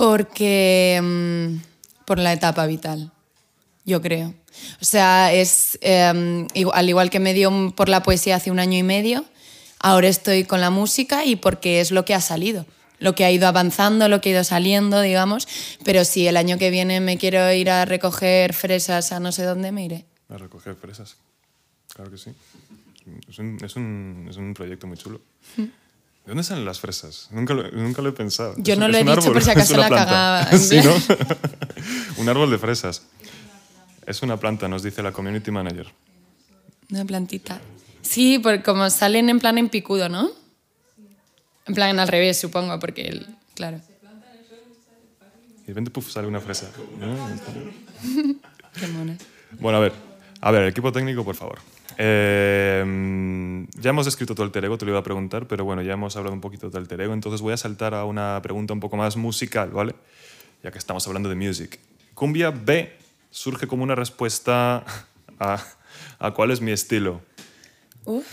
[0.00, 0.98] Porque.
[1.02, 3.12] mm, por la etapa vital,
[3.84, 4.32] yo creo.
[4.80, 5.78] O sea, es.
[5.82, 9.26] eh, igu- al igual que me dio por la poesía hace un año y medio,
[9.78, 12.64] ahora estoy con la música y porque es lo que ha salido.
[12.98, 15.46] Lo que ha ido avanzando, lo que ha ido saliendo, digamos.
[15.84, 19.42] Pero si el año que viene me quiero ir a recoger fresas a no sé
[19.44, 20.06] dónde, me iré.
[20.30, 21.16] A recoger fresas.
[21.94, 22.30] Claro que sí.
[23.28, 25.20] Es un, es un, es un proyecto muy chulo.
[26.24, 27.28] ¿De dónde salen las fresas?
[27.30, 28.54] Nunca lo, nunca lo he pensado.
[28.58, 30.04] Yo Es no lo he dicho árbol, por si acaso la planta.
[30.06, 30.94] cagaba, Sí, ¿no?
[32.18, 33.02] un árbol de fresas.
[34.06, 35.86] Es una planta, nos dice la community manager.
[36.90, 37.60] Una plantita.
[38.02, 40.30] Sí, porque como salen en plan en picudo, ¿no?
[41.66, 43.80] En plan al revés, supongo, porque el, claro.
[45.62, 46.68] Y de repente, puf, sale una fresa.
[48.74, 48.86] Qué.
[49.60, 49.92] Bueno, a ver,
[50.40, 51.58] a ver, equipo técnico, por favor.
[51.98, 55.94] Eh, ya hemos descrito tu alter ego, te lo iba a preguntar, pero bueno, ya
[55.94, 58.80] hemos hablado un poquito de alter ego, entonces voy a saltar a una pregunta un
[58.80, 59.94] poco más musical, ¿vale?
[60.62, 61.78] Ya que estamos hablando de music.
[62.14, 62.92] Cumbia B
[63.30, 64.84] surge como una respuesta
[65.38, 65.64] a,
[66.18, 67.20] a cuál es mi estilo.
[68.04, 68.26] Uf.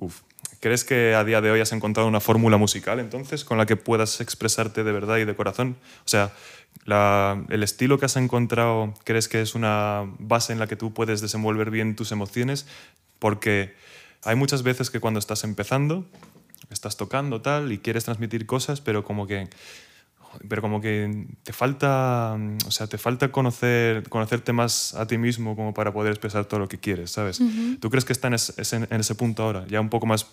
[0.00, 0.20] Uf.
[0.60, 3.76] ¿Crees que a día de hoy has encontrado una fórmula musical entonces con la que
[3.76, 5.76] puedas expresarte de verdad y de corazón?
[6.04, 6.32] O sea,
[6.84, 10.92] la- el estilo que has encontrado, ¿crees que es una base en la que tú
[10.94, 12.66] puedes desenvolver bien tus emociones?
[13.18, 13.74] Porque
[14.24, 16.06] hay muchas veces que cuando estás empezando,
[16.70, 19.48] estás tocando tal y quieres transmitir cosas, pero como que
[20.48, 25.56] pero como que te falta, o sea, te falta conocer, conocerte más a ti mismo
[25.56, 27.40] como para poder expresar todo lo que quieres, ¿sabes?
[27.80, 30.26] ¿Tú crees que está en ese, es en- ese punto ahora, ya un poco más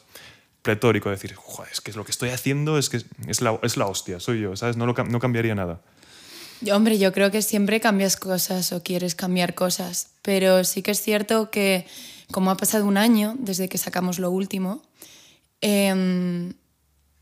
[0.61, 3.85] pletórico, decir, joder, es que lo que estoy haciendo es que es la, es la
[3.87, 4.75] hostia, soy yo, ¿sabes?
[4.75, 5.79] No, lo, no cambiaría nada.
[6.71, 11.01] Hombre, yo creo que siempre cambias cosas o quieres cambiar cosas, pero sí que es
[11.01, 11.85] cierto que
[12.31, 14.81] como ha pasado un año desde que sacamos lo último,
[15.61, 16.53] em,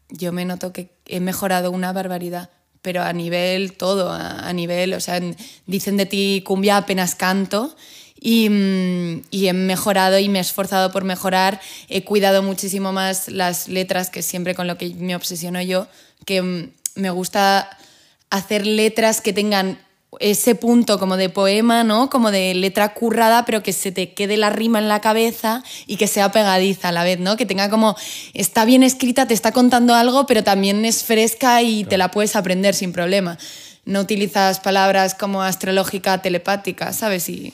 [0.09, 4.93] yo me noto que he mejorado una barbaridad, pero a nivel todo, a, a nivel,
[4.93, 7.75] o sea, en- dicen de ti cumbia apenas canto
[8.19, 13.27] y, mm, y he mejorado y me he esforzado por mejorar, he cuidado muchísimo más
[13.27, 15.87] las letras, que siempre con lo que me obsesiono yo,
[16.25, 17.77] que mm, me gusta
[18.33, 19.79] hacer letras que tengan
[20.19, 22.09] ese punto como de poema, ¿no?
[22.09, 25.97] Como de letra currada, pero que se te quede la rima en la cabeza y
[25.97, 27.35] que sea pegadiza a la vez, ¿no?
[27.35, 27.95] Que tenga como,
[28.33, 32.35] está bien escrita, te está contando algo, pero también es fresca y te la puedes
[32.35, 33.37] aprender sin problema.
[33.85, 37.27] No utilizas palabras como astrológica, telepática, ¿sabes?
[37.29, 37.53] Y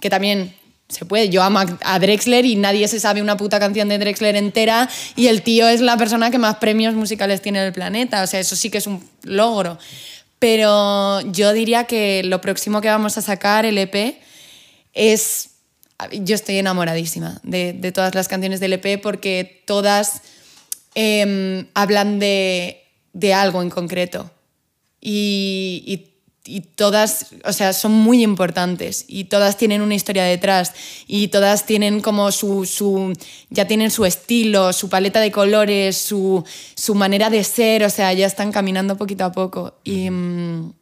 [0.00, 0.54] que también
[0.88, 1.30] se puede.
[1.30, 4.88] Yo amo a- a Drexler y nadie se sabe una puta canción de Drexler entera
[5.16, 8.22] y el tío es la persona que más premios musicales tiene en el planeta.
[8.22, 9.78] O sea, eso sí que es un logro.
[10.44, 14.18] Pero yo diría que lo próximo que vamos a sacar, el EP,
[14.92, 15.52] es...
[16.12, 20.20] Yo estoy enamoradísima de, todas las canciones del EP porque todas
[20.94, 22.82] em, hablan de,
[23.14, 24.30] de algo en concreto.
[25.00, 26.10] Y-
[26.46, 30.72] y todas, o sea, son muy importantes y todas tienen una historia detrás
[31.06, 33.14] y todas tienen como su, su
[33.50, 38.12] ya tienen su estilo, su paleta de colores, su, su manera de ser, o sea,
[38.12, 39.74] ya están caminando poquito a poco.
[39.84, 40.72] Y mm,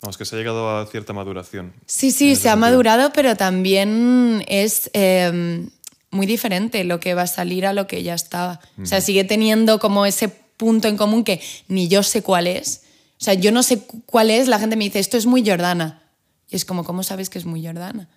[0.00, 1.72] Vamos, que se ha llegado a cierta maduración.
[1.86, 2.56] sí, sí, se ha sentido.
[2.56, 5.68] madurado, pero también es eh,
[6.10, 8.60] muy diferente lo que va a salir a lo que ya estaba.
[8.80, 12.81] O sea, sigue teniendo como ese punto en común que ni yo sé cuál es.
[13.22, 15.46] O sea, yo no sé cu- cuál es, la gente me dice, esto es muy
[15.48, 16.02] Jordana.
[16.50, 18.08] Y es como, ¿cómo sabes que es muy Jordana?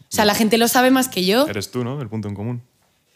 [0.00, 1.46] O sea, la gente lo sabe más que yo.
[1.46, 2.00] Eres tú, ¿no?
[2.00, 2.62] El punto en común.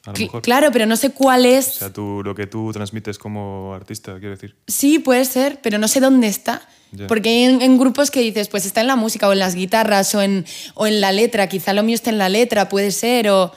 [0.05, 0.43] A lo Cl- mejor.
[0.43, 1.65] claro, pero no sé cuál O es.
[1.65, 4.57] sea, tú, lo que tú transmites como artista, quiero decir.
[4.67, 6.69] Sí, puede ser, pero no sé dónde está.
[7.09, 9.55] Porque hay en, en grupos que dices, pues está en la música o en las
[9.55, 11.49] guitarras o en, o en la letra.
[11.49, 13.53] Quizá lo mío está en la letra, puede ser, o...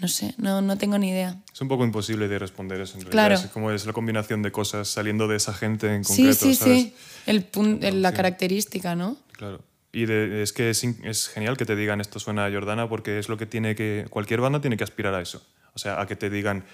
[0.00, 1.40] No sé, no, no tengo ni idea.
[1.52, 3.12] Es un poco imposible de responder eso en realidad.
[3.12, 3.34] Claro.
[3.36, 6.54] Es como es la combinación de cosas saliendo de esa gente en Sí, concreto, sí,
[6.56, 6.78] ¿sabes?
[6.82, 6.94] sí.
[7.26, 8.16] El pun- el- la sí.
[8.16, 9.16] característica, ¿no?
[9.32, 9.62] Claro.
[9.92, 13.18] Y de- es que es, es genial que te digan esto suena a Jordana porque
[13.20, 14.06] es lo que tiene que.
[14.10, 15.46] Cualquier banda tiene que aspirar a eso.
[15.74, 16.64] O sea, a que te digan,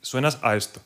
[0.00, 0.80] suenas a esto.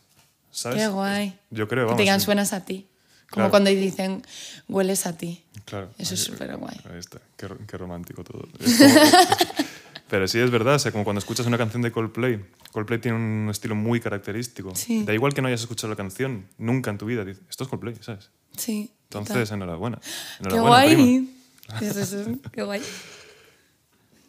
[0.51, 0.83] ¿Sabes?
[0.83, 1.39] Qué guay.
[1.51, 1.97] Yo creo, Que vamos.
[1.99, 2.25] te digan sí.
[2.25, 2.89] suenas a ti.
[3.31, 3.51] Como Claro.
[3.51, 4.23] cuando dicen
[4.69, 5.45] hueles a ti.
[5.65, 5.91] Claro.
[5.99, 6.77] Eso es súper guay.
[6.93, 7.21] Ahí está.
[7.37, 8.49] Qué, qué romántico todo.
[8.61, 8.91] Es como-
[10.09, 12.45] pero sí es verdad, o sea, como cuando escuchas una canción de Coldplay.
[12.73, 14.75] Coldplay tiene un estilo muy característico.
[14.75, 15.05] Sí.
[15.05, 17.25] Da igual que no hayas escuchado la canción, nunca en tu vida.
[17.25, 18.31] dices, Esto es Coldplay, ¿sabes?
[18.57, 18.91] Sí.
[19.05, 19.99] Entonces, enhorabuena.
[20.01, 21.37] Qué Enhorabuena, guay.
[21.81, 22.83] Eso, qué guay.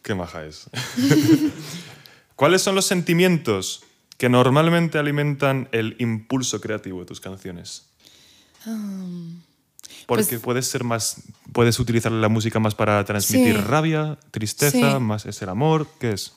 [0.02, 0.68] Qué maja es.
[2.36, 3.82] ¿Cuáles son los sentimientos
[4.16, 7.88] que normalmente alimentan el impulso creativo de tus canciones?
[10.06, 11.22] Porque pues- puedes ser más,
[11.58, 13.60] puedes utilizar la música más para transmitir Sí.
[13.60, 15.00] rabia, tristeza, Sí.
[15.00, 16.32] más es el amor, ¿qué es?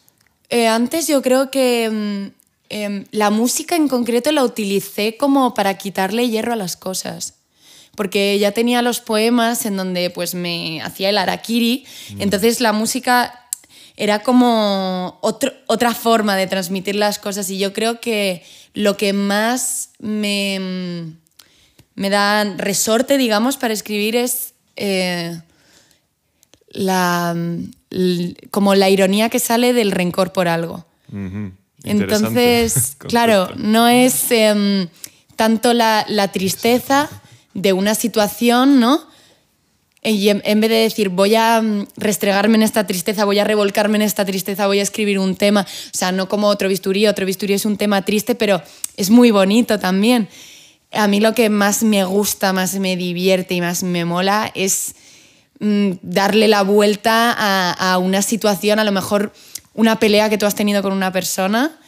[0.49, 2.31] Eh, antes yo creo que mm,
[2.69, 7.35] em, la música en concreto la utilicé como para quitarle hierro a las cosas.
[7.95, 11.85] Porque ya tenía los poemas en donde pues me hacía el harakiri,
[12.17, 13.45] entonces la música
[13.95, 19.13] era como otro- otra forma de transmitir las cosas y yo creo que lo que
[19.13, 21.17] más me, mm,
[21.93, 25.39] me da resorte, digamos, para escribir es eh,
[26.69, 27.35] la,
[27.89, 30.85] l- como la ironía que sale del rencor por algo.
[31.83, 34.87] Entonces, claro, no es em,
[35.35, 37.09] tanto la, la tristeza
[37.53, 39.09] de una situación, ¿no?
[40.03, 43.43] Y en, en vez de decir, voy a mm, restregarme en esta tristeza, voy a
[43.43, 47.05] revolcarme en esta tristeza, voy a escribir un tema, o sea, no como otro bisturí,
[47.07, 48.61] otro bisturí es un tema triste, pero
[48.97, 50.27] es muy bonito también.
[50.91, 54.95] A mí lo que más me gusta, más me divierte y más me mola es
[55.59, 59.33] mm, darle la vuelta a, a una situación, a lo mejor
[59.73, 61.79] una pelea que tú has tenido con una persona,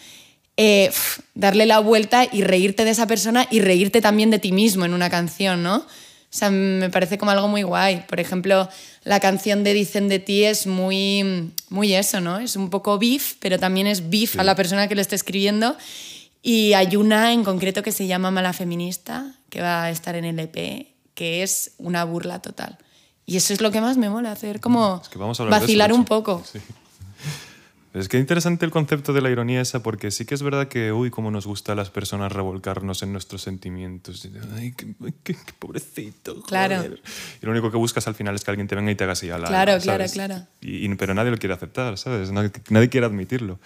[0.56, 0.92] eh,
[1.34, 4.94] darle la vuelta y reírte de esa persona y reírte también de ti mismo en
[4.94, 5.78] una canción, ¿no?
[5.78, 8.06] O sea, me parece como algo muy guay.
[8.08, 8.68] Por ejemplo,
[9.04, 12.40] la canción de Dicen de ti es muy, muy eso, ¿no?
[12.40, 15.76] Es un poco beef, pero también es beef a la persona que lo está escribiendo.
[16.44, 20.26] Y hay una en concreto que se llama Mala Feminista, que va a estar en
[20.26, 22.78] el EP, que es una burla total.
[23.26, 25.50] Y eso es lo que más me mola, hacer como Es que vamos a eso,
[25.50, 26.44] vacilar de un poco.
[26.46, 26.60] Sí.
[27.94, 30.92] Es que interesante el concepto de la ironía esa, porque sí que es verdad que,
[30.92, 34.28] uy, cómo nos gusta a las personas revolcarnos en nuestros sentimientos.
[34.58, 34.88] Ay, qué,
[35.24, 36.32] qué- qué pobrecito.
[36.42, 36.48] joder.
[36.48, 36.84] Claro.
[37.40, 39.14] Y lo único que buscas al final es que alguien te venga y te haga
[39.14, 40.14] así a la Claro, ¿sabes?
[40.14, 40.48] claro, claro.
[40.60, 42.32] Y, y- pero nadie lo quiere aceptar, ¿sabes?
[42.32, 43.60] Nadie, nadie quiere admitirlo.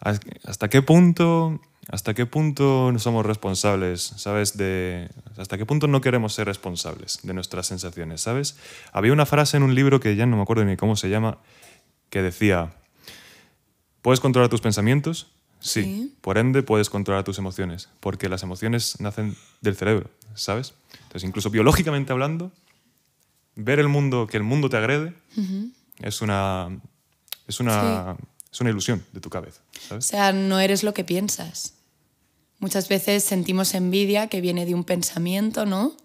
[0.00, 1.60] Has- ¿Hasta qué punto...
[1.88, 4.56] ¿Hasta qué punto no somos responsables, sabes?
[4.56, 8.56] De, ¿Hasta qué punto no queremos ser responsables de nuestras sensaciones, sabes?
[8.92, 11.38] Había una frase en un libro que ya no me acuerdo ni cómo se llama,
[12.08, 12.74] que decía,
[14.00, 15.32] ¿puedes controlar tus pensamientos?
[15.58, 15.82] Sí.
[15.82, 16.14] Sí.
[16.20, 20.74] Por ende, puedes controlar tus emociones, porque las emociones nacen del cerebro, ¿sabes?
[21.04, 22.52] Entonces, incluso biológicamente hablando,
[23.56, 25.14] ver el mundo, que el mundo te agrede,
[26.00, 26.68] es una,
[27.46, 28.16] es una,
[28.52, 30.06] es una ilusión de tu cabeza, O ¿sabes?
[30.06, 31.74] sea, no eres lo que piensas.
[32.58, 35.96] Muchas veces sentimos envidia que viene de un pensamiento, ¿no?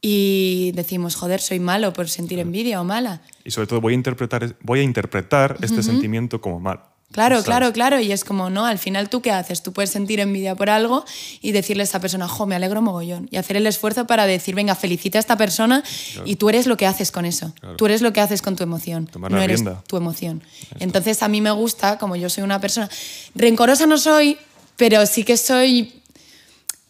[0.00, 3.22] Y decimos, joder, soy malo por sentir envidia o mala.
[3.44, 6.80] Y sobre todo voy a interpretar, voy a interpretar este sentimiento como mal.
[7.12, 7.44] Claro, ¿sabes?
[7.46, 8.00] claro, claro.
[8.00, 9.62] Y es como, no, al final tú qué haces?
[9.62, 11.04] Tú puedes sentir envidia por algo
[11.40, 13.28] y decirle a esa persona, jo, me alegro mogollón.
[13.30, 15.82] Y hacer el esfuerzo para decir, venga, felicita a esta persona
[16.24, 17.52] y tú eres lo que haces con eso.
[17.60, 17.76] Claro.
[17.76, 19.06] Tú eres lo que haces con tu emoción.
[19.06, 19.82] Tomar no eres rienda.
[19.86, 20.42] tu emoción.
[20.80, 22.90] Entonces a mí me gusta, como yo soy una persona.
[23.34, 24.36] Rencorosa no soy,
[24.76, 25.94] pero sí que soy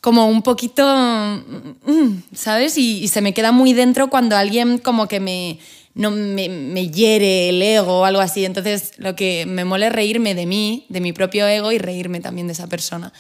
[0.00, 2.76] como un poquito, mm, ¿sabes?
[2.76, 5.58] Y, y se me queda muy dentro cuando alguien como que me,
[5.98, 8.44] no, me, me hiere el ego o algo así.
[8.44, 12.20] Entonces lo que me mola es reírme de mí, de mi propio ego y reírme
[12.20, 13.12] también de esa persona.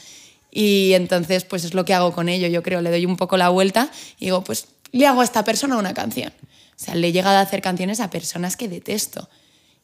[0.52, 3.36] Y entonces pues es lo que hago con ello, yo creo, le doy un poco
[3.36, 6.32] la vuelta y digo, pues le hago a esta persona una canción.
[6.40, 9.28] O sea, le he llegado a hacer canciones a personas que detesto.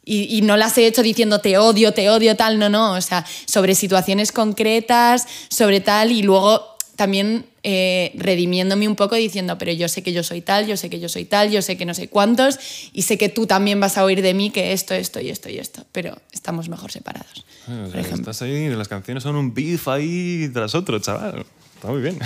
[0.04, 2.92] Y, y no las he hecho diciendo te odio, te odio, tal, no, no.
[2.92, 9.58] O sea, sobre situaciones concretas, sobre tal, y luego también eh, redimiéndome un poco diciendo,
[9.58, 11.76] pero yo sé que yo soy tal, yo sé que yo soy tal, yo sé
[11.76, 12.58] que no sé cuántos,
[12.92, 15.48] y sé que tú también vas a oír de mí que esto, esto y esto
[15.48, 17.44] y esto, pero estamos mejor separados.
[17.66, 18.30] O por sea, ejemplo.
[18.30, 21.44] Estás ahí, las canciones son un beef ahí tras otro, chaval.
[21.74, 22.18] Está muy bien.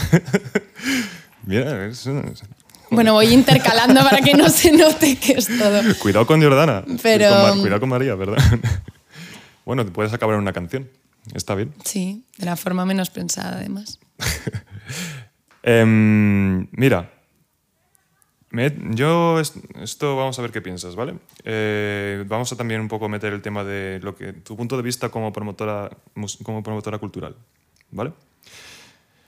[1.46, 2.42] Mira, es- es-
[2.90, 5.80] Bueno, voy intercalando para que no se note que es todo.
[6.00, 6.84] Cuidado con Jordana.
[7.02, 8.38] Pero- con cuidado con María, ¿verdad?
[9.64, 10.88] bueno, te puedes acabar en una canción.
[11.34, 11.74] Está bien.
[11.84, 13.98] Sí, de la forma menos pensada, además.
[15.62, 17.10] Em, mira,
[18.50, 19.52] me- yo es-
[19.82, 21.18] esto vamos a ver qué piensas, ¿vale?
[21.44, 24.82] Eh, vamos a también un poco meter el tema de lo que tu punto de
[24.82, 25.90] vista como promotora
[26.42, 27.36] como promotora cultural,
[27.90, 28.12] ¿vale?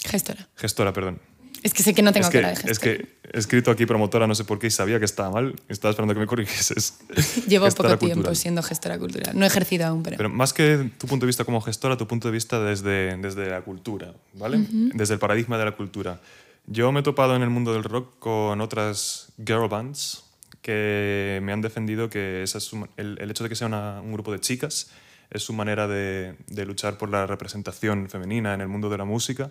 [0.04, 0.48] Gestora.
[0.56, 1.20] Gestora, perdón.
[1.62, 2.72] Es que sé que no tengo es, que, cara de gestora.
[2.72, 5.54] es que he escrito aquí promotora, no sé por qué, y sabía que estaba mal.
[5.68, 6.98] Estaba esperando que me corrigieses.
[7.48, 8.36] Llevo Gestora poco tiempo cultural.
[8.36, 9.38] siendo gestora cultural.
[9.38, 10.16] No he ejercido aún, pero...
[10.16, 13.48] Pero más que tu punto de vista como gestora, tu punto de vista desde, desde
[13.50, 14.64] la cultura, ¿vale?
[14.70, 16.20] Desde el paradigma de la cultura.
[16.66, 20.24] Yo me he topado en el mundo del rock con otras girl bands
[20.62, 24.00] que me han defendido que esa es su- el, el hecho de que sea una-
[24.00, 24.90] un grupo de chicas
[25.30, 29.04] es su manera de, de luchar por la representación femenina en el mundo de la
[29.04, 29.50] música,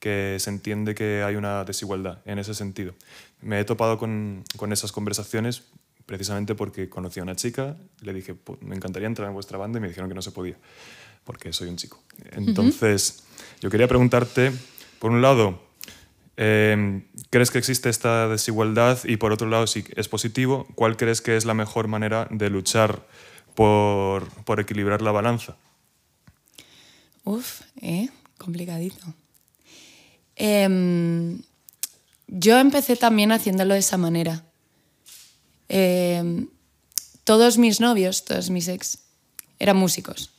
[0.00, 2.94] que se entiende que hay una desigualdad en ese sentido.
[3.42, 5.62] Me he topado con, con esas conversaciones
[6.06, 9.78] precisamente porque conocí a una chica, le dije, "Pu- me encantaría entrar en vuestra banda
[9.78, 10.56] y me dijeron que no se podía,
[11.24, 12.02] porque soy un chico.
[12.32, 13.22] Entonces,
[13.60, 14.50] yo quería preguntarte,
[14.98, 15.62] por un lado,
[16.36, 18.98] eh, ¿crees que existe esta desigualdad?
[19.04, 22.48] Y por otro lado, si es positivo, ¿cuál crees que es la mejor manera de
[22.50, 23.06] luchar
[23.54, 25.56] por, por equilibrar la balanza?
[27.24, 28.08] Uf, ¿eh?
[28.38, 29.14] Complicadito.
[30.42, 31.42] Em,
[32.26, 34.42] yo empecé también haciéndolo de esa manera.
[35.68, 36.48] Em,
[37.24, 39.00] todos mis novios, todos mis ex,
[39.58, 40.30] eran músicos.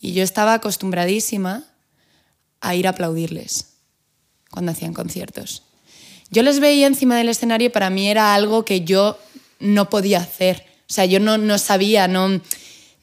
[0.00, 1.64] Y yo estaba acostumbradísima
[2.60, 3.66] a ir a aplaudirles
[4.48, 5.64] cuando hacían conciertos.
[6.30, 9.18] Yo les veía encima del escenario y para mí era algo que yo
[9.58, 10.64] no podía hacer.
[10.88, 12.40] O sea, yo no, no sabía, no...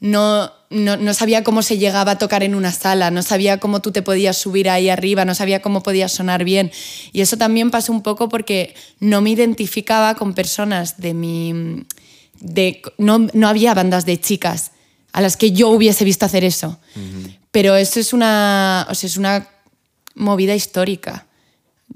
[0.00, 3.80] no, no, no, sabía cómo se llegaba a tocar en una sala, no sabía cómo
[3.80, 6.70] tú te podías subir ahí arriba, no sabía cómo podías sonar bien.
[7.12, 11.84] Y eso también pasó un poco porque no me identificaba con personas de mi...
[12.40, 14.72] De, no, no había bandas de chicas
[15.12, 16.78] a las que yo hubiese visto hacer eso.
[17.50, 19.48] Pero eso es una, o sea, es una
[20.14, 21.26] movida histórica.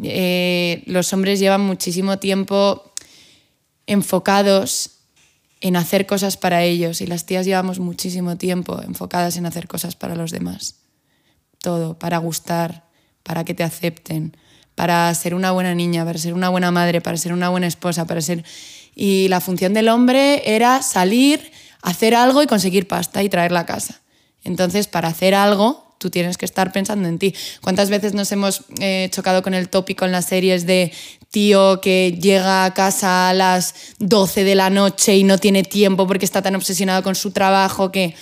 [0.03, 2.95] Eh, los hombres llevan muchísimo tiempo
[3.87, 5.00] enfocados
[5.61, 9.95] en hacer cosas para ellos y las tías llevamos muchísimo tiempo enfocadas en hacer cosas
[9.95, 10.77] para los demás.
[11.59, 12.85] Todo, para gustar,
[13.23, 14.37] para que te acepten,
[14.75, 18.07] para ser una buena niña, para ser una buena madre, para ser una buena esposa,
[18.07, 18.45] para ser...
[18.95, 23.67] Y la función del hombre era salir, hacer algo y conseguir pasta y traerla a
[23.67, 24.01] casa.
[24.43, 27.35] Entonces, para hacer algo, tú tienes que estar pensando en ti.
[27.61, 30.93] ¿Cuántas veces nos hemos eh, chocado con el tópico en las series de
[31.31, 36.07] tío que llega a casa a las 12 de la noche y no tiene tiempo
[36.07, 38.15] porque está tan obsesionado con su trabajo que...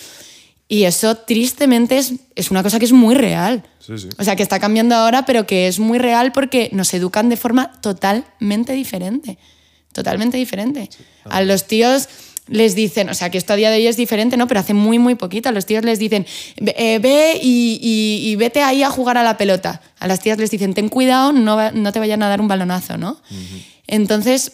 [0.70, 3.64] Y eso tristemente es, es una cosa que es muy real.
[3.78, 4.08] Sí, sí.
[4.18, 7.38] O sea, que está cambiando ahora, pero que es muy real porque nos educan de
[7.38, 9.38] forma totalmente diferente.
[9.92, 10.90] Totalmente diferente.
[11.24, 12.08] A los tíos
[12.48, 14.46] les dicen, o sea, que esto a día de hoy es diferente, ¿no?
[14.48, 18.82] Pero hace muy, muy poquito a los tíos les dicen, eh, ve y, vete ahí
[18.82, 19.80] a jugar a la pelota.
[19.98, 22.96] A las tías les dicen, ten cuidado, no, no te vayan a dar un balonazo,
[22.96, 23.20] ¿no?
[23.86, 24.52] Entonces,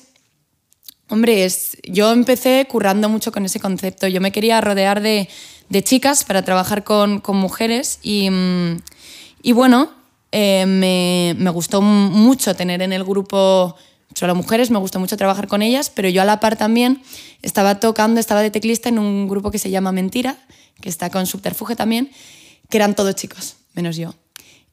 [1.09, 4.09] hombre, es, yo empecé currando mucho con ese concepto.
[4.09, 5.29] Yo me quería rodear de,
[5.69, 8.29] de chicas para trabajar con, con mujeres y,
[9.43, 9.91] y bueno,
[10.33, 13.77] eh, me, me gustó mucho tener en el grupo
[14.15, 17.03] solo mujeres, me gusta mucho trabajar con ellas, pero yo a la par también
[17.43, 20.39] estaba tocando, estaba de teclista en un grupo que se llama Mentira,
[20.81, 22.11] que está con Subterfuge también,
[22.71, 24.15] que eran todos chicos, menos yo.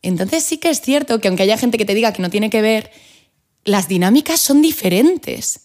[0.02, 2.50] Entonces sí que es cierto que aunque haya gente que te diga que no tiene
[2.50, 2.92] que ver,
[3.64, 5.62] las dinámicas son diferentes.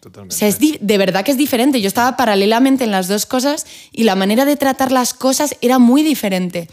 [0.00, 0.34] Totalmente.
[0.34, 1.80] O sea, es de verdad que es diferente.
[1.80, 5.78] Yo estaba paralelamente en las dos cosas y la manera de tratar las cosas era
[5.78, 6.68] muy diferente.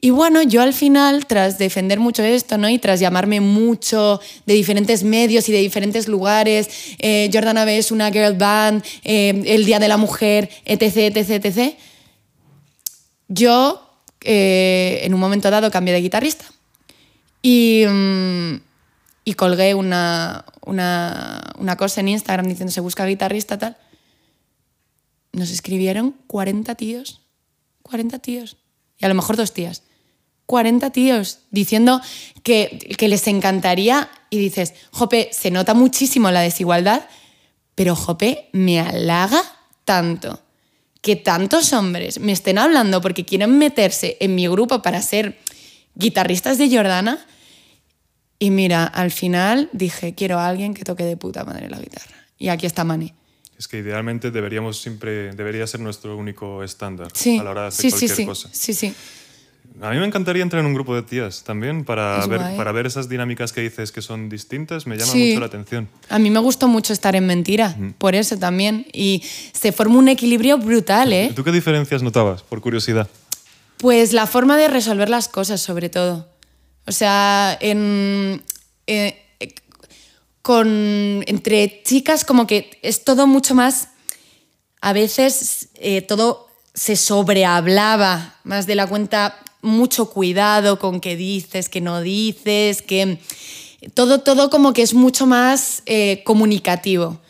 [0.00, 2.68] Y bueno, yo al final, tras defender mucho esto, ¿no?
[2.68, 7.90] Y tras llamarme mucho de diferentes medios y de diferentes lugares, eh, Jordana B es
[7.90, 11.74] una girl band, eh, el Día de la Mujer, etc., etc., etc.,
[13.30, 13.82] yo
[14.20, 16.46] eh, en un momento dado cambié de guitarrista
[17.42, 18.54] y, mm,
[19.24, 23.76] y colgué una, una, una cosa en Instagram diciendo se busca guitarrista, tal.
[25.32, 27.20] Nos escribieron 40 tíos,
[27.82, 28.56] 40 tíos,
[28.96, 29.82] y a lo mejor dos tías
[30.48, 32.00] 40 tíos diciendo
[32.42, 37.06] que, que, les encantaría y dices, Jope, se nota muchísimo la desigualdad,
[37.74, 39.42] pero Jope, me halaga
[39.84, 40.40] tanto
[41.02, 45.38] que tantos hombres me estén hablando porque quieren meterse en mi grupo para ser
[45.94, 47.18] guitarristas de Jordana.
[48.38, 52.16] Y mira, al final dije, quiero a alguien que toque de puta madre la guitarra.
[52.38, 53.12] Y aquí está Mani.
[53.58, 57.68] Es que idealmente deberíamos siempre, debería ser nuestro único estándar sí, a la hora de
[57.68, 58.48] hacer sí, cualquier sí, sí, cosa.
[58.50, 58.94] Sí, sí.
[59.80, 62.56] A mí me encantaría entrar en un grupo de tías también para, Es ver, guay.
[62.56, 64.86] para ver esas dinámicas que dices que son distintas.
[64.88, 65.28] Me llama Sí.
[65.28, 65.88] mucho la atención.
[66.08, 68.86] A mí me gustó mucho estar en mentira, por eso también.
[68.92, 71.32] Y se forma un equilibrio brutal, ¿eh?
[71.34, 73.08] ¿Tú qué diferencias notabas, por curiosidad?
[73.76, 76.28] Pues la forma de resolver las cosas, sobre todo.
[76.86, 78.42] O sea, en,
[78.88, 79.24] eh,
[80.42, 83.88] con, entre chicas como que es todo mucho más...
[84.80, 91.68] A veces eh, todo se sobrehablaba más de la cuenta, mucho cuidado con qué dices,
[91.68, 93.18] qué no dices, que
[93.94, 97.20] todo, todo como que es mucho más eh, comunicativo.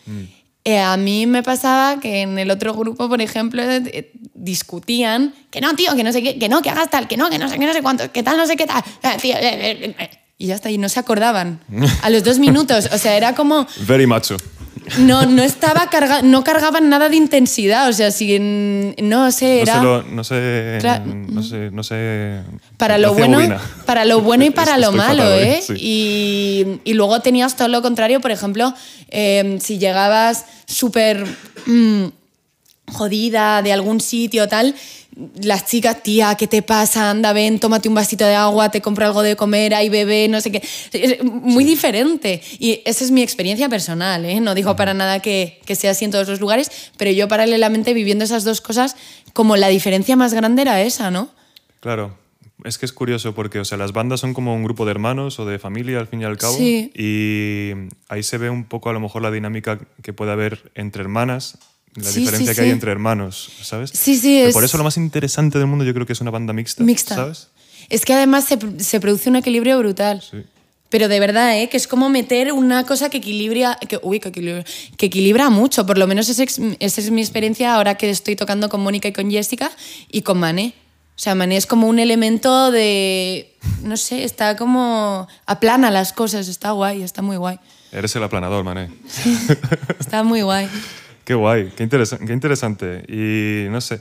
[0.65, 5.61] Eh, a mí me pasaba que en el otro grupo, por ejemplo, eh, discutían que
[5.61, 7.49] no, tío, que no sé qué, que no, que hagas tal, que no, que no
[7.49, 8.83] sé qué, no sé cuánto, que tal, no sé qué tal.
[9.21, 9.35] Tío.
[10.41, 11.61] Y ya está, y no se acordaban.
[12.03, 12.89] A los dos minutos.
[12.93, 13.67] O sea, era como.
[13.87, 14.37] Very macho.
[14.99, 17.89] No, no estaba carga, no cargaban nada de intensidad.
[17.89, 19.75] O sea, si en- no sé, No era.
[19.75, 20.79] sé, lo- no sé,
[21.29, 22.41] no sé, no sé.
[22.77, 23.61] Para lo, bueno, bobina.
[23.87, 25.61] para lo bueno y para lo malo, fatal ¿eh?
[25.67, 25.75] sí.
[25.77, 28.73] Y, y luego tenías todo lo contrario, por ejemplo,
[29.11, 31.25] eh, si llegabas súper
[31.67, 32.05] mm,
[32.93, 34.75] jodida de algún sitio tal,
[35.43, 37.11] las chicas, tía, ¿qué te pasa?
[37.11, 40.41] Anda, ven, tómate un vasito de agua, te compro algo de comer, ahí bebé, no
[40.41, 40.63] sé qué.
[40.93, 42.41] Es muy diferente.
[42.59, 44.41] Y esa es mi experiencia personal, ¿eh?
[44.41, 47.95] No digo para nada que, que sea así en todos los lugares, pero yo paralelamente
[47.95, 48.97] viviendo esas dos cosas,
[49.33, 51.31] como la diferencia más grande era esa, ¿no?
[51.81, 52.17] Claro,
[52.65, 55.39] es que es curioso porque o sea, las bandas son como un grupo de hermanos
[55.39, 56.57] o de familia al fin y al cabo.
[56.57, 56.91] Sí.
[56.95, 57.73] Y
[58.09, 61.59] ahí se ve un poco a lo mejor la dinámica que puede haber entre hermanas,
[62.03, 62.73] la Sí, diferencia sí, que hay sí.
[62.73, 63.91] entre hermanos, ¿sabes?
[63.95, 66.31] Sí, sí, es- Por eso lo más interesante del mundo yo creo que es una
[66.31, 66.83] banda mixta.
[66.85, 67.15] Mixta.
[67.15, 67.49] ¿Sabes?
[67.89, 70.23] Es que además se, se produce un equilibrio brutal.
[70.23, 70.39] Sí.
[70.91, 71.69] Pero de verdad, ¿eh?
[71.69, 74.65] que es como meter una cosa que equilibra, que, uy, que equilibra,
[74.97, 75.85] que equilibra mucho.
[75.85, 79.07] Por lo menos esa es, esa es mi experiencia ahora que estoy tocando con Mónica
[79.09, 79.71] y con Jessica
[80.11, 80.73] y con Mané.
[81.15, 86.49] O sea, Mané es como un elemento de, no sé, está como aplana las cosas,
[86.49, 87.59] está guay, está muy guay.
[87.93, 88.89] Eres el aplanador, Mané.
[89.99, 90.69] Está muy guay.
[91.29, 93.05] Qué guay, qué, interesa- qué interesante.
[93.07, 94.01] Y no sé,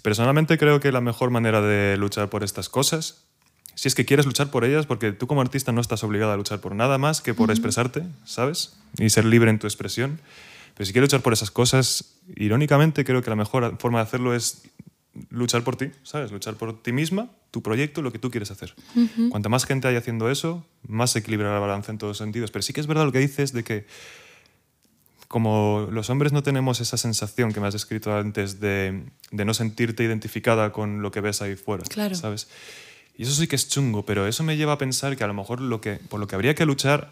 [0.00, 3.26] personalmente creo que la mejor manera de luchar por estas cosas,
[3.74, 6.36] si es que quieres luchar por ellas, porque tú como artista no estás obligado a
[6.38, 8.74] luchar por nada más que por expresarte, ¿sabes?
[8.98, 10.18] Y ser libre en tu expresión.
[10.74, 14.34] Pero si quieres luchar por esas cosas, irónicamente creo que la mejor forma de hacerlo
[14.34, 14.62] es
[15.28, 16.32] luchar por ti, ¿sabes?
[16.32, 18.74] Luchar por ti misma, tu proyecto, lo que tú quieres hacer.
[19.30, 22.50] Cuanta más gente haya haciendo eso, más se equilibra la balanza en todos sentidos.
[22.50, 23.86] Pero sí que es verdad lo que dices de que
[25.34, 29.52] como los hombres no tenemos esa sensación que me has descrito antes de, de no
[29.52, 32.14] sentirte identificada con lo que ves ahí fuera, Claro.
[32.14, 32.46] ¿sabes?
[33.18, 35.34] Y eso sí que es chungo, pero eso me lleva a pensar que a lo
[35.34, 37.10] mejor lo que, por lo que habría que luchar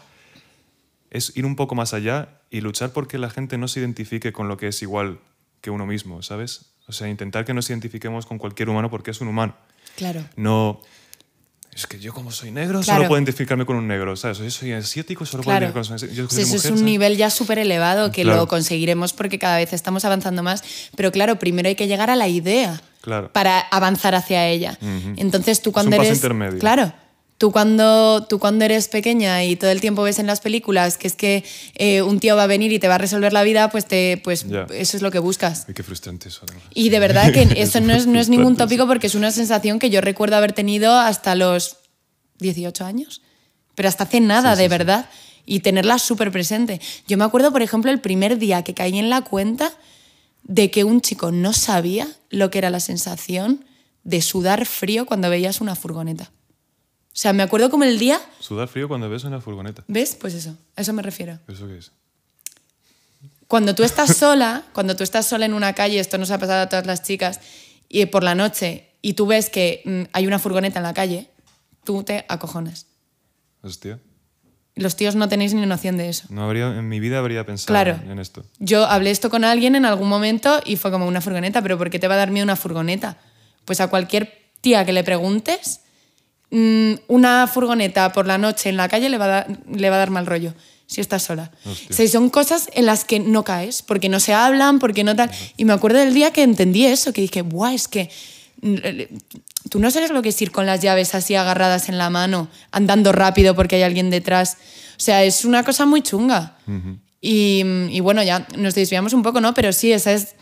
[1.11, 4.47] es ir un poco más allá y luchar porque la gente no se identifique con
[4.47, 5.19] lo que es igual
[5.59, 6.71] que uno mismo, ¿sabes?
[6.87, 9.53] O sea, intentar que nos identifiquemos con cualquier humano porque es un humano.
[9.97, 10.23] Claro.
[10.37, 10.79] No.
[11.75, 12.97] Es que yo, como soy negro, Claro.
[12.99, 14.37] solo puedo identificarme con un negro, ¿sabes?
[14.37, 15.65] Yo soy asiático, solo puedo Claro.
[15.73, 16.81] identificarme con un soy eso es un ¿sabes?
[16.83, 18.41] nivel ya súper elevado que Claro.
[18.41, 20.63] lo conseguiremos porque cada vez estamos avanzando más.
[20.95, 22.81] Pero claro, primero hay que llegar a la idea
[23.33, 24.77] para avanzar hacia ella.
[25.17, 26.17] Entonces tú Es cuando un paso eres...
[26.19, 26.59] intermedio.
[26.59, 26.93] Claro.
[27.43, 31.07] Tú cuando, tú cuando eres pequeña y todo el tiempo ves en las películas que
[31.07, 31.43] es que
[31.75, 34.15] eh, un tío va a venir y te va a resolver la vida, pues, te,
[34.23, 35.65] pues eso es lo que buscas.
[35.67, 36.45] Ay, qué frustrante eso.
[36.73, 39.79] Y de verdad que eso no es, no es ningún tópico porque es una sensación
[39.79, 41.79] que yo recuerdo haber tenido hasta los
[42.39, 43.21] 18 años.
[43.75, 44.69] Pero hasta hace nada, Sí, de sí.
[44.69, 45.09] verdad.
[45.45, 46.79] Y tenerla súper presente.
[47.09, 49.69] Yo me acuerdo, por ejemplo, el primer día que caí en la cuenta
[50.43, 53.65] de que un chico no sabía lo que era la sensación
[54.05, 56.31] de sudar frío cuando veías una furgoneta.
[57.13, 58.19] O sea, me acuerdo como el día...
[58.39, 59.83] Sudar frío cuando ves una furgoneta.
[59.87, 60.17] ¿Ves?
[60.19, 61.39] Pues eso, a eso me refiero.
[61.47, 61.91] ¿Eso qué es?
[63.47, 66.63] Cuando tú estás sola, cuando tú estás sola en una calle, esto nos ha pasado
[66.63, 67.39] a todas las chicas,
[67.87, 71.29] y por la noche, y tú ves que mm, hay una furgoneta en la calle,
[71.83, 72.87] tú te acojonas.
[73.61, 73.99] Hostia.
[74.75, 76.25] Los tíos no tenéis ni noción de eso.
[76.29, 77.99] No habría, en mi vida habría pensado Claro.
[78.11, 78.43] en esto.
[78.57, 81.91] Yo hablé esto con alguien en algún momento y fue como una furgoneta, pero ¿por
[81.91, 83.17] qué te va a dar miedo una furgoneta?
[83.65, 85.81] Pues a cualquier tía que le preguntes,
[87.07, 89.99] una furgoneta por la noche en la calle le va a dar, le va a
[89.99, 90.53] dar mal rollo
[90.85, 91.51] si estás sola.
[91.65, 91.87] Hostia.
[91.89, 95.15] O sea, son cosas en las que no caes, porque no se hablan, porque no
[95.15, 95.31] tal.
[95.57, 97.73] Y me acuerdo del día que entendí eso, que dije, ¡buah!
[97.73, 98.11] Es que
[98.61, 98.75] mm,
[99.69, 102.47] tú no sabes lo que es ir con las llaves así agarradas en la mano,
[102.71, 104.57] andando rápido porque hay alguien detrás.
[104.97, 106.57] O sea, es una cosa muy chunga.
[107.19, 109.55] y, y bueno, ya nos desviamos un poco, ¿no?
[109.55, 110.35] Pero sí, esa es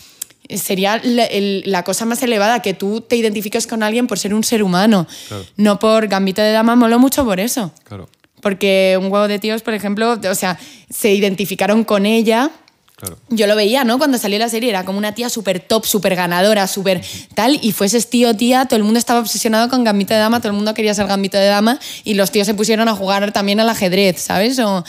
[0.50, 4.34] sería la, el- la cosa más elevada, que tú te identifiques con alguien por ser
[4.34, 5.46] un ser humano, Claro.
[5.58, 7.72] no por Gambito de Dama, moló mucho por eso.
[7.84, 8.10] Claro,
[8.42, 10.58] Porque un huevo de tíos, por ejemplo, o sea,
[10.90, 12.50] se identificaron con ella.
[12.96, 13.18] claro.
[13.30, 13.98] Yo lo veía, ¿no?
[13.98, 17.02] Cuando salió la serie era como una tía súper top, súper ganadora, súper
[17.36, 20.50] tal, y fueses tío, tía, todo el mundo estaba obsesionado con Gambito de Dama, todo
[20.50, 23.60] el mundo quería ser Gambito de Dama, y los tíos se pusieron a jugar también
[23.60, 24.58] al ajedrez, ¿sabes?
[24.60, 24.84] O,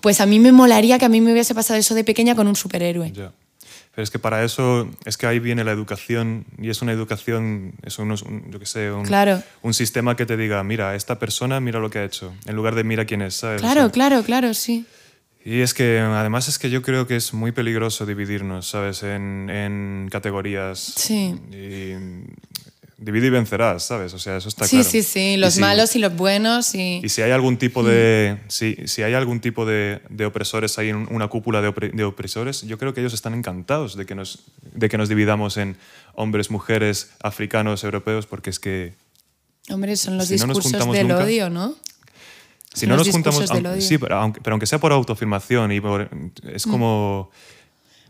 [0.00, 2.46] Pues a mí me molaría que a mí me hubiese pasado eso de pequeña con
[2.46, 3.10] un superhéroe.
[3.12, 3.32] Ya.
[3.98, 7.72] Pero es que para eso, es que ahí viene la educación y es una educación,
[7.82, 9.42] es unos- un, yo qué sé, un, Claro.
[9.62, 12.76] un sistema que te diga, mira, esta persona, mira lo que ha hecho, en lugar
[12.76, 13.58] de mira quién es, ¿sabes?
[13.60, 14.86] O Claro, sea, claro, claro, sí.
[15.44, 19.02] Y es que además es que yo creo que es muy peligroso dividirnos, ¿sabes?
[19.02, 20.78] En, en categorías.
[20.78, 21.34] Sí.
[21.50, 21.94] Y
[23.00, 24.12] divide y vencerás, ¿sabes?
[24.12, 24.90] O sea, eso está Sí, claro.
[24.90, 27.00] sí, sí, Y los si- malos y los buenos y...
[27.02, 28.44] Y si hay algún tipo de, Mm.
[28.50, 32.02] si, si hay algún tipo de, de opresores ahí en una cúpula de, opre- de
[32.04, 34.40] opresores, yo creo que ellos están encantados de que, nos,
[34.74, 35.76] de que nos dividamos en
[36.14, 38.94] hombres, mujeres, africanos, europeos, porque es que
[39.70, 41.74] Hombre, son los Si no discursos juntamos del nunca- odio, ¿no?
[42.74, 46.10] si no nos juntamos, aunque- sí, pero aunque, pero aunque sea por autoafirmación y por-
[46.52, 47.30] es como,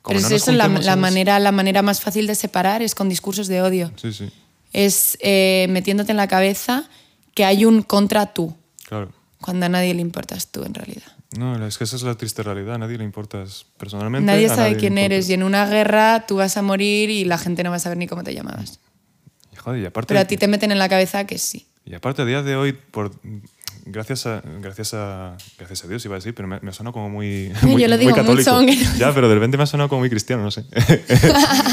[0.03, 2.95] como Pero no es eso, la, la manera, la manera más fácil de separar es
[2.95, 3.93] con discursos de odio.
[3.97, 4.31] Sí, sí,
[4.73, 6.89] Es eh, metiéndote en la cabeza
[7.35, 8.57] que hay un contra tú,
[8.87, 9.13] claro.
[9.41, 11.07] cuando a nadie le importas tú en realidad.
[11.39, 12.77] No, es que esa es la triste realidad.
[12.77, 14.25] A nadie le importas personalmente.
[14.27, 17.37] Nadie a sabe quién eres y en una guerra tú vas a morir y la
[17.39, 18.81] gente no va a saber ni cómo te llamabas.
[19.53, 21.67] Y, joder, y aparte, Pero a ti te meten en la cabeza que sí.
[21.85, 23.13] y aparte a día de hoy, por,
[23.85, 26.95] gracias, a, gracias, a, gracias a Dios iba a decir, pero me, me ha sonado
[26.95, 28.51] como muy, muy, yo lo muy digo católico.
[28.51, 30.65] mucho, aunque no- Ya, pero de repente me ha sonado como muy cristiano, no sé.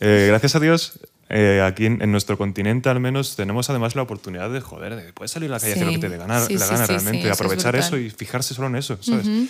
[0.00, 1.00] Eh, gracias a Dios,
[1.30, 5.12] eh, aquí en, en nuestro continente al menos tenemos además la oportunidad de, joder, de
[5.12, 6.00] puedes salir a la calle y hacer lo que Sí.
[6.00, 8.10] te dé gana, Sí, la sí, gana sí, realmente, sí, eso es aprovechar eso, y
[8.10, 9.26] fijarse solo en eso, ¿sabes?
[9.26, 9.48] y,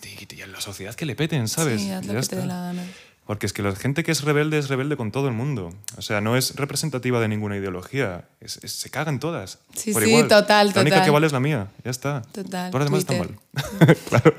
[0.00, 1.80] te- y te- y en la sociedad que le peten, ¿sabes?
[1.80, 2.54] Sí, haz Y lo ya que te dé está.
[2.54, 2.82] la gana.
[3.26, 5.72] Porque es que la gente que es rebelde es rebelde con todo el mundo.
[5.96, 8.24] O sea, no es representativa de ninguna ideología.
[8.40, 9.58] Es- es- se cagan todas.
[9.76, 10.26] Sí, por sí, igual.
[10.26, 11.04] total, La única total.
[11.04, 11.68] que vale es la mía.
[11.84, 12.22] Ya está.
[12.32, 13.38] Total, Por demás está mal.
[14.08, 14.34] claro.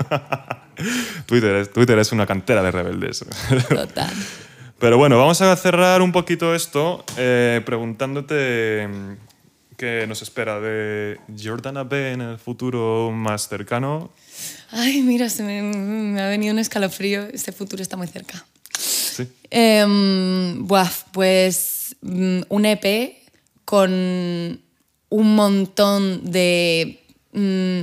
[1.25, 3.23] Twitter, es, Twitter es una cantera de rebeldes.
[3.69, 4.11] Total.
[4.81, 9.11] Pero bueno, vamos a cerrar un poquito esto eh, preguntándote mm,
[9.77, 14.09] qué nos espera de Jordana B en el futuro más cercano.
[14.71, 17.27] Ay, mira, se me, me ha venido un escalofrío.
[17.31, 18.43] Este futuro está muy cerca.
[18.75, 19.27] Sí.
[19.51, 23.17] Em, buah, pues mm, un EP
[23.63, 27.03] con un montón de
[27.33, 27.81] mm,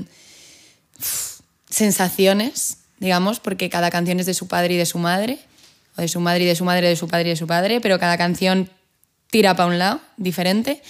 [1.70, 5.38] sensaciones, digamos, porque cada canción es de su padre y de su madre,
[5.98, 7.80] o de su madre y de su madre, de su padre y de su padre,
[7.80, 8.70] pero cada canción
[9.30, 10.80] tira para un lado, diferente.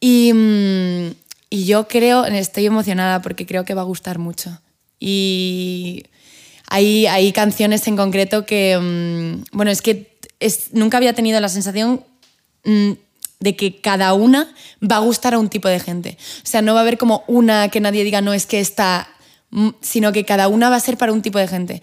[0.00, 1.14] Y, mm,
[1.50, 4.60] y yo creo, estoy emocionada porque creo que va a gustar mucho.
[5.00, 6.04] Y
[6.68, 11.48] hay, hay canciones en concreto que, mm, bueno, es que es- nunca había tenido la
[11.48, 12.04] sensación
[12.64, 12.92] mm,
[13.40, 16.16] de que cada una va a gustar a un tipo de gente.
[16.42, 19.08] O sea, no va a haber como una que nadie diga, no, es que esta,
[19.50, 21.82] mm, sino que cada una va a ser para un tipo de gente.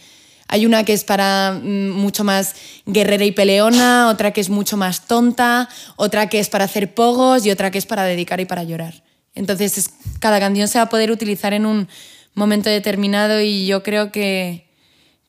[0.52, 2.54] Hay una que es para mm, mucho más
[2.86, 7.45] guerrera y peleona, otra que es mucho más tonta, otra que es para hacer pogos
[7.45, 9.04] y otra que es para dedicar y para llorar.
[9.34, 9.89] Entonces, es-
[10.20, 11.88] cada canción se va a poder utilizar en un
[12.36, 14.68] momento determinado y yo creo que,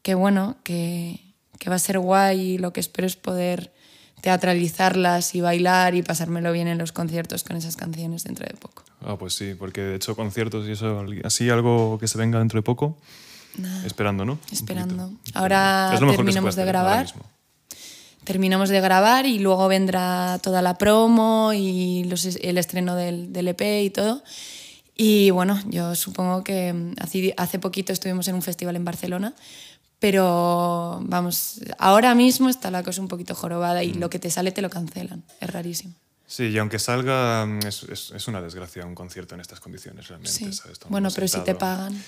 [0.02, 1.20] que bueno, que,
[1.58, 3.72] que va a ser guay lo que espero es poder
[4.22, 8.82] teatralizarlas y bailar y pasármelo bien en los conciertos con esas canciones dentro de poco.
[9.04, 12.58] Ah, pues sí, porque de hecho conciertos y eso, así algo que se venga dentro
[12.58, 12.96] de poco,
[13.84, 14.38] esperando, ¿no?
[14.50, 15.12] Esperando.
[15.34, 17.06] Ahora terminamos de grabar.
[18.24, 23.48] Terminamos de grabar y luego vendrá toda la promo y los- el estreno del, del
[23.48, 24.22] EP y todo.
[24.96, 29.34] Y bueno, yo supongo que mm, hace, hace poquito estuvimos en un festival en Barcelona,
[29.98, 33.84] pero vamos, ahora mismo está la cosa un poquito jorobada Mm.
[33.84, 35.24] y lo que te sale te lo cancelan.
[35.40, 35.94] Es rarísimo.
[36.26, 40.06] Sí, y aunque salga, mm, es, es- es una desgracia un concierto en estas condiciones,
[40.06, 40.32] realmente.
[40.32, 40.48] Sí.
[40.88, 42.00] Bueno, pero si te pagan.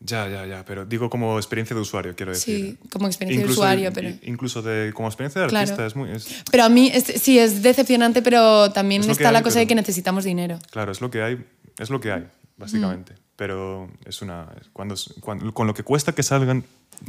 [0.00, 2.78] Ya, ya, ya, pero digo como experiencia de usuario, quiero decir.
[2.80, 5.62] Sí, como experiencia de usuario, pero- Incluso de, como experiencia de Claro.
[5.64, 6.10] artista, es muy...
[6.12, 9.66] es- Pero a mí es- sí es decepcionante, pero también Es está la cosa de
[9.66, 10.58] que necesitamos dinero.
[10.70, 11.44] claro, es lo que hay,
[11.78, 12.26] es lo que hay,
[12.56, 13.14] básicamente.
[13.34, 14.48] Pero es una...
[14.72, 16.64] Cuando, cuando- con lo que cuesta que salgan,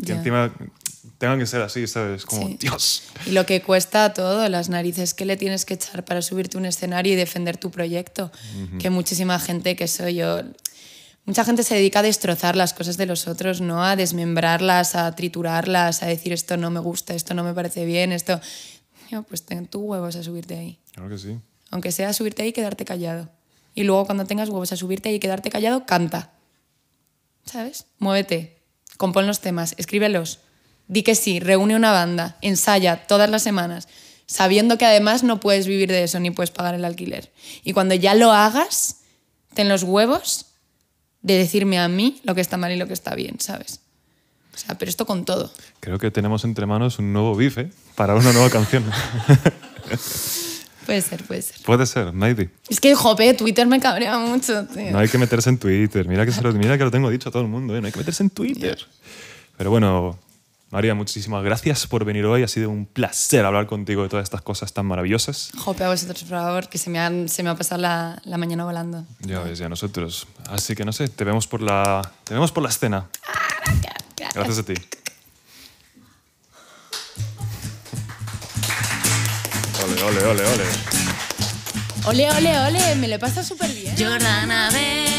[0.05, 0.51] que encima
[1.19, 2.25] tengan que ser así, ¿sabes?
[2.25, 2.57] Como, Sí.
[2.59, 3.03] Dios.
[3.27, 6.65] Y lo que cuesta todo, las narices que le tienes que echar para subirte un
[6.65, 8.31] escenario y defender tu proyecto.
[8.79, 10.41] Que muchísima gente, que soy yo,
[11.29, 15.15] mucha gente se dedica a destrozar las cosas de los otros, no a desmembrarlas, a
[15.15, 18.41] triturarlas, a decir esto no me gusta, esto no me parece bien, esto...
[19.11, 20.79] Yo, pues ten tus huevos a subirte ahí.
[20.91, 21.37] Claro que sí.
[21.69, 23.29] Aunque sea subirte ahí y quedarte callado.
[23.75, 26.31] Y luego cuando tengas huevos a subirte ahí y quedarte callado, canta.
[27.45, 27.85] ¿Sabes?
[27.99, 28.63] Muévete,
[28.97, 30.39] compón los temas, escríbelos.
[30.87, 33.87] Di que sí, reúne una banda, ensaya todas las semanas,
[34.25, 37.31] sabiendo que además no puedes vivir de eso ni puedes pagar el alquiler.
[37.63, 39.01] Y cuando ya lo hagas,
[39.53, 40.48] ten los huevos
[41.21, 43.81] de decirme a mí lo que está mal y lo que está bien, ¿sabes?
[44.53, 45.51] O sea, pero esto con todo.
[45.79, 48.83] Creo que tenemos entre manos un nuevo bife para una nueva canción.
[50.89, 51.55] Puede ser, puede ser.
[51.65, 52.49] Puede ser, maybe.
[52.67, 54.89] Es que, jope, Twitter me cabrea mucho, tío.
[54.89, 56.07] No hay que meterse en Twitter.
[56.07, 57.77] Mira que, se lo, mira que lo tengo dicho a todo el mundo.
[57.77, 57.79] ¿eh?
[57.79, 58.75] No hay que meterse en Twitter.
[59.55, 60.17] Pero bueno,
[60.71, 62.43] María, muchísimas gracias por venir hoy.
[62.43, 65.49] Ha sido un placer hablar contigo de todas estas cosas tan maravillosas.
[65.57, 68.37] Jope a vosotros, por favor, que se me, han- se me ha pasado la, la
[68.37, 69.03] mañana volando.
[69.21, 70.27] Ya ves, ya nosotros.
[70.47, 73.07] Así que no sé, te vemos por la, te vemos por la escena.
[74.35, 74.73] Gracias a ti.
[79.83, 80.63] Ole, ole, ole, ole.
[82.05, 83.95] Ole, ole, ole, me lo pasa súper bien.
[83.97, 85.18] Jordana, ven.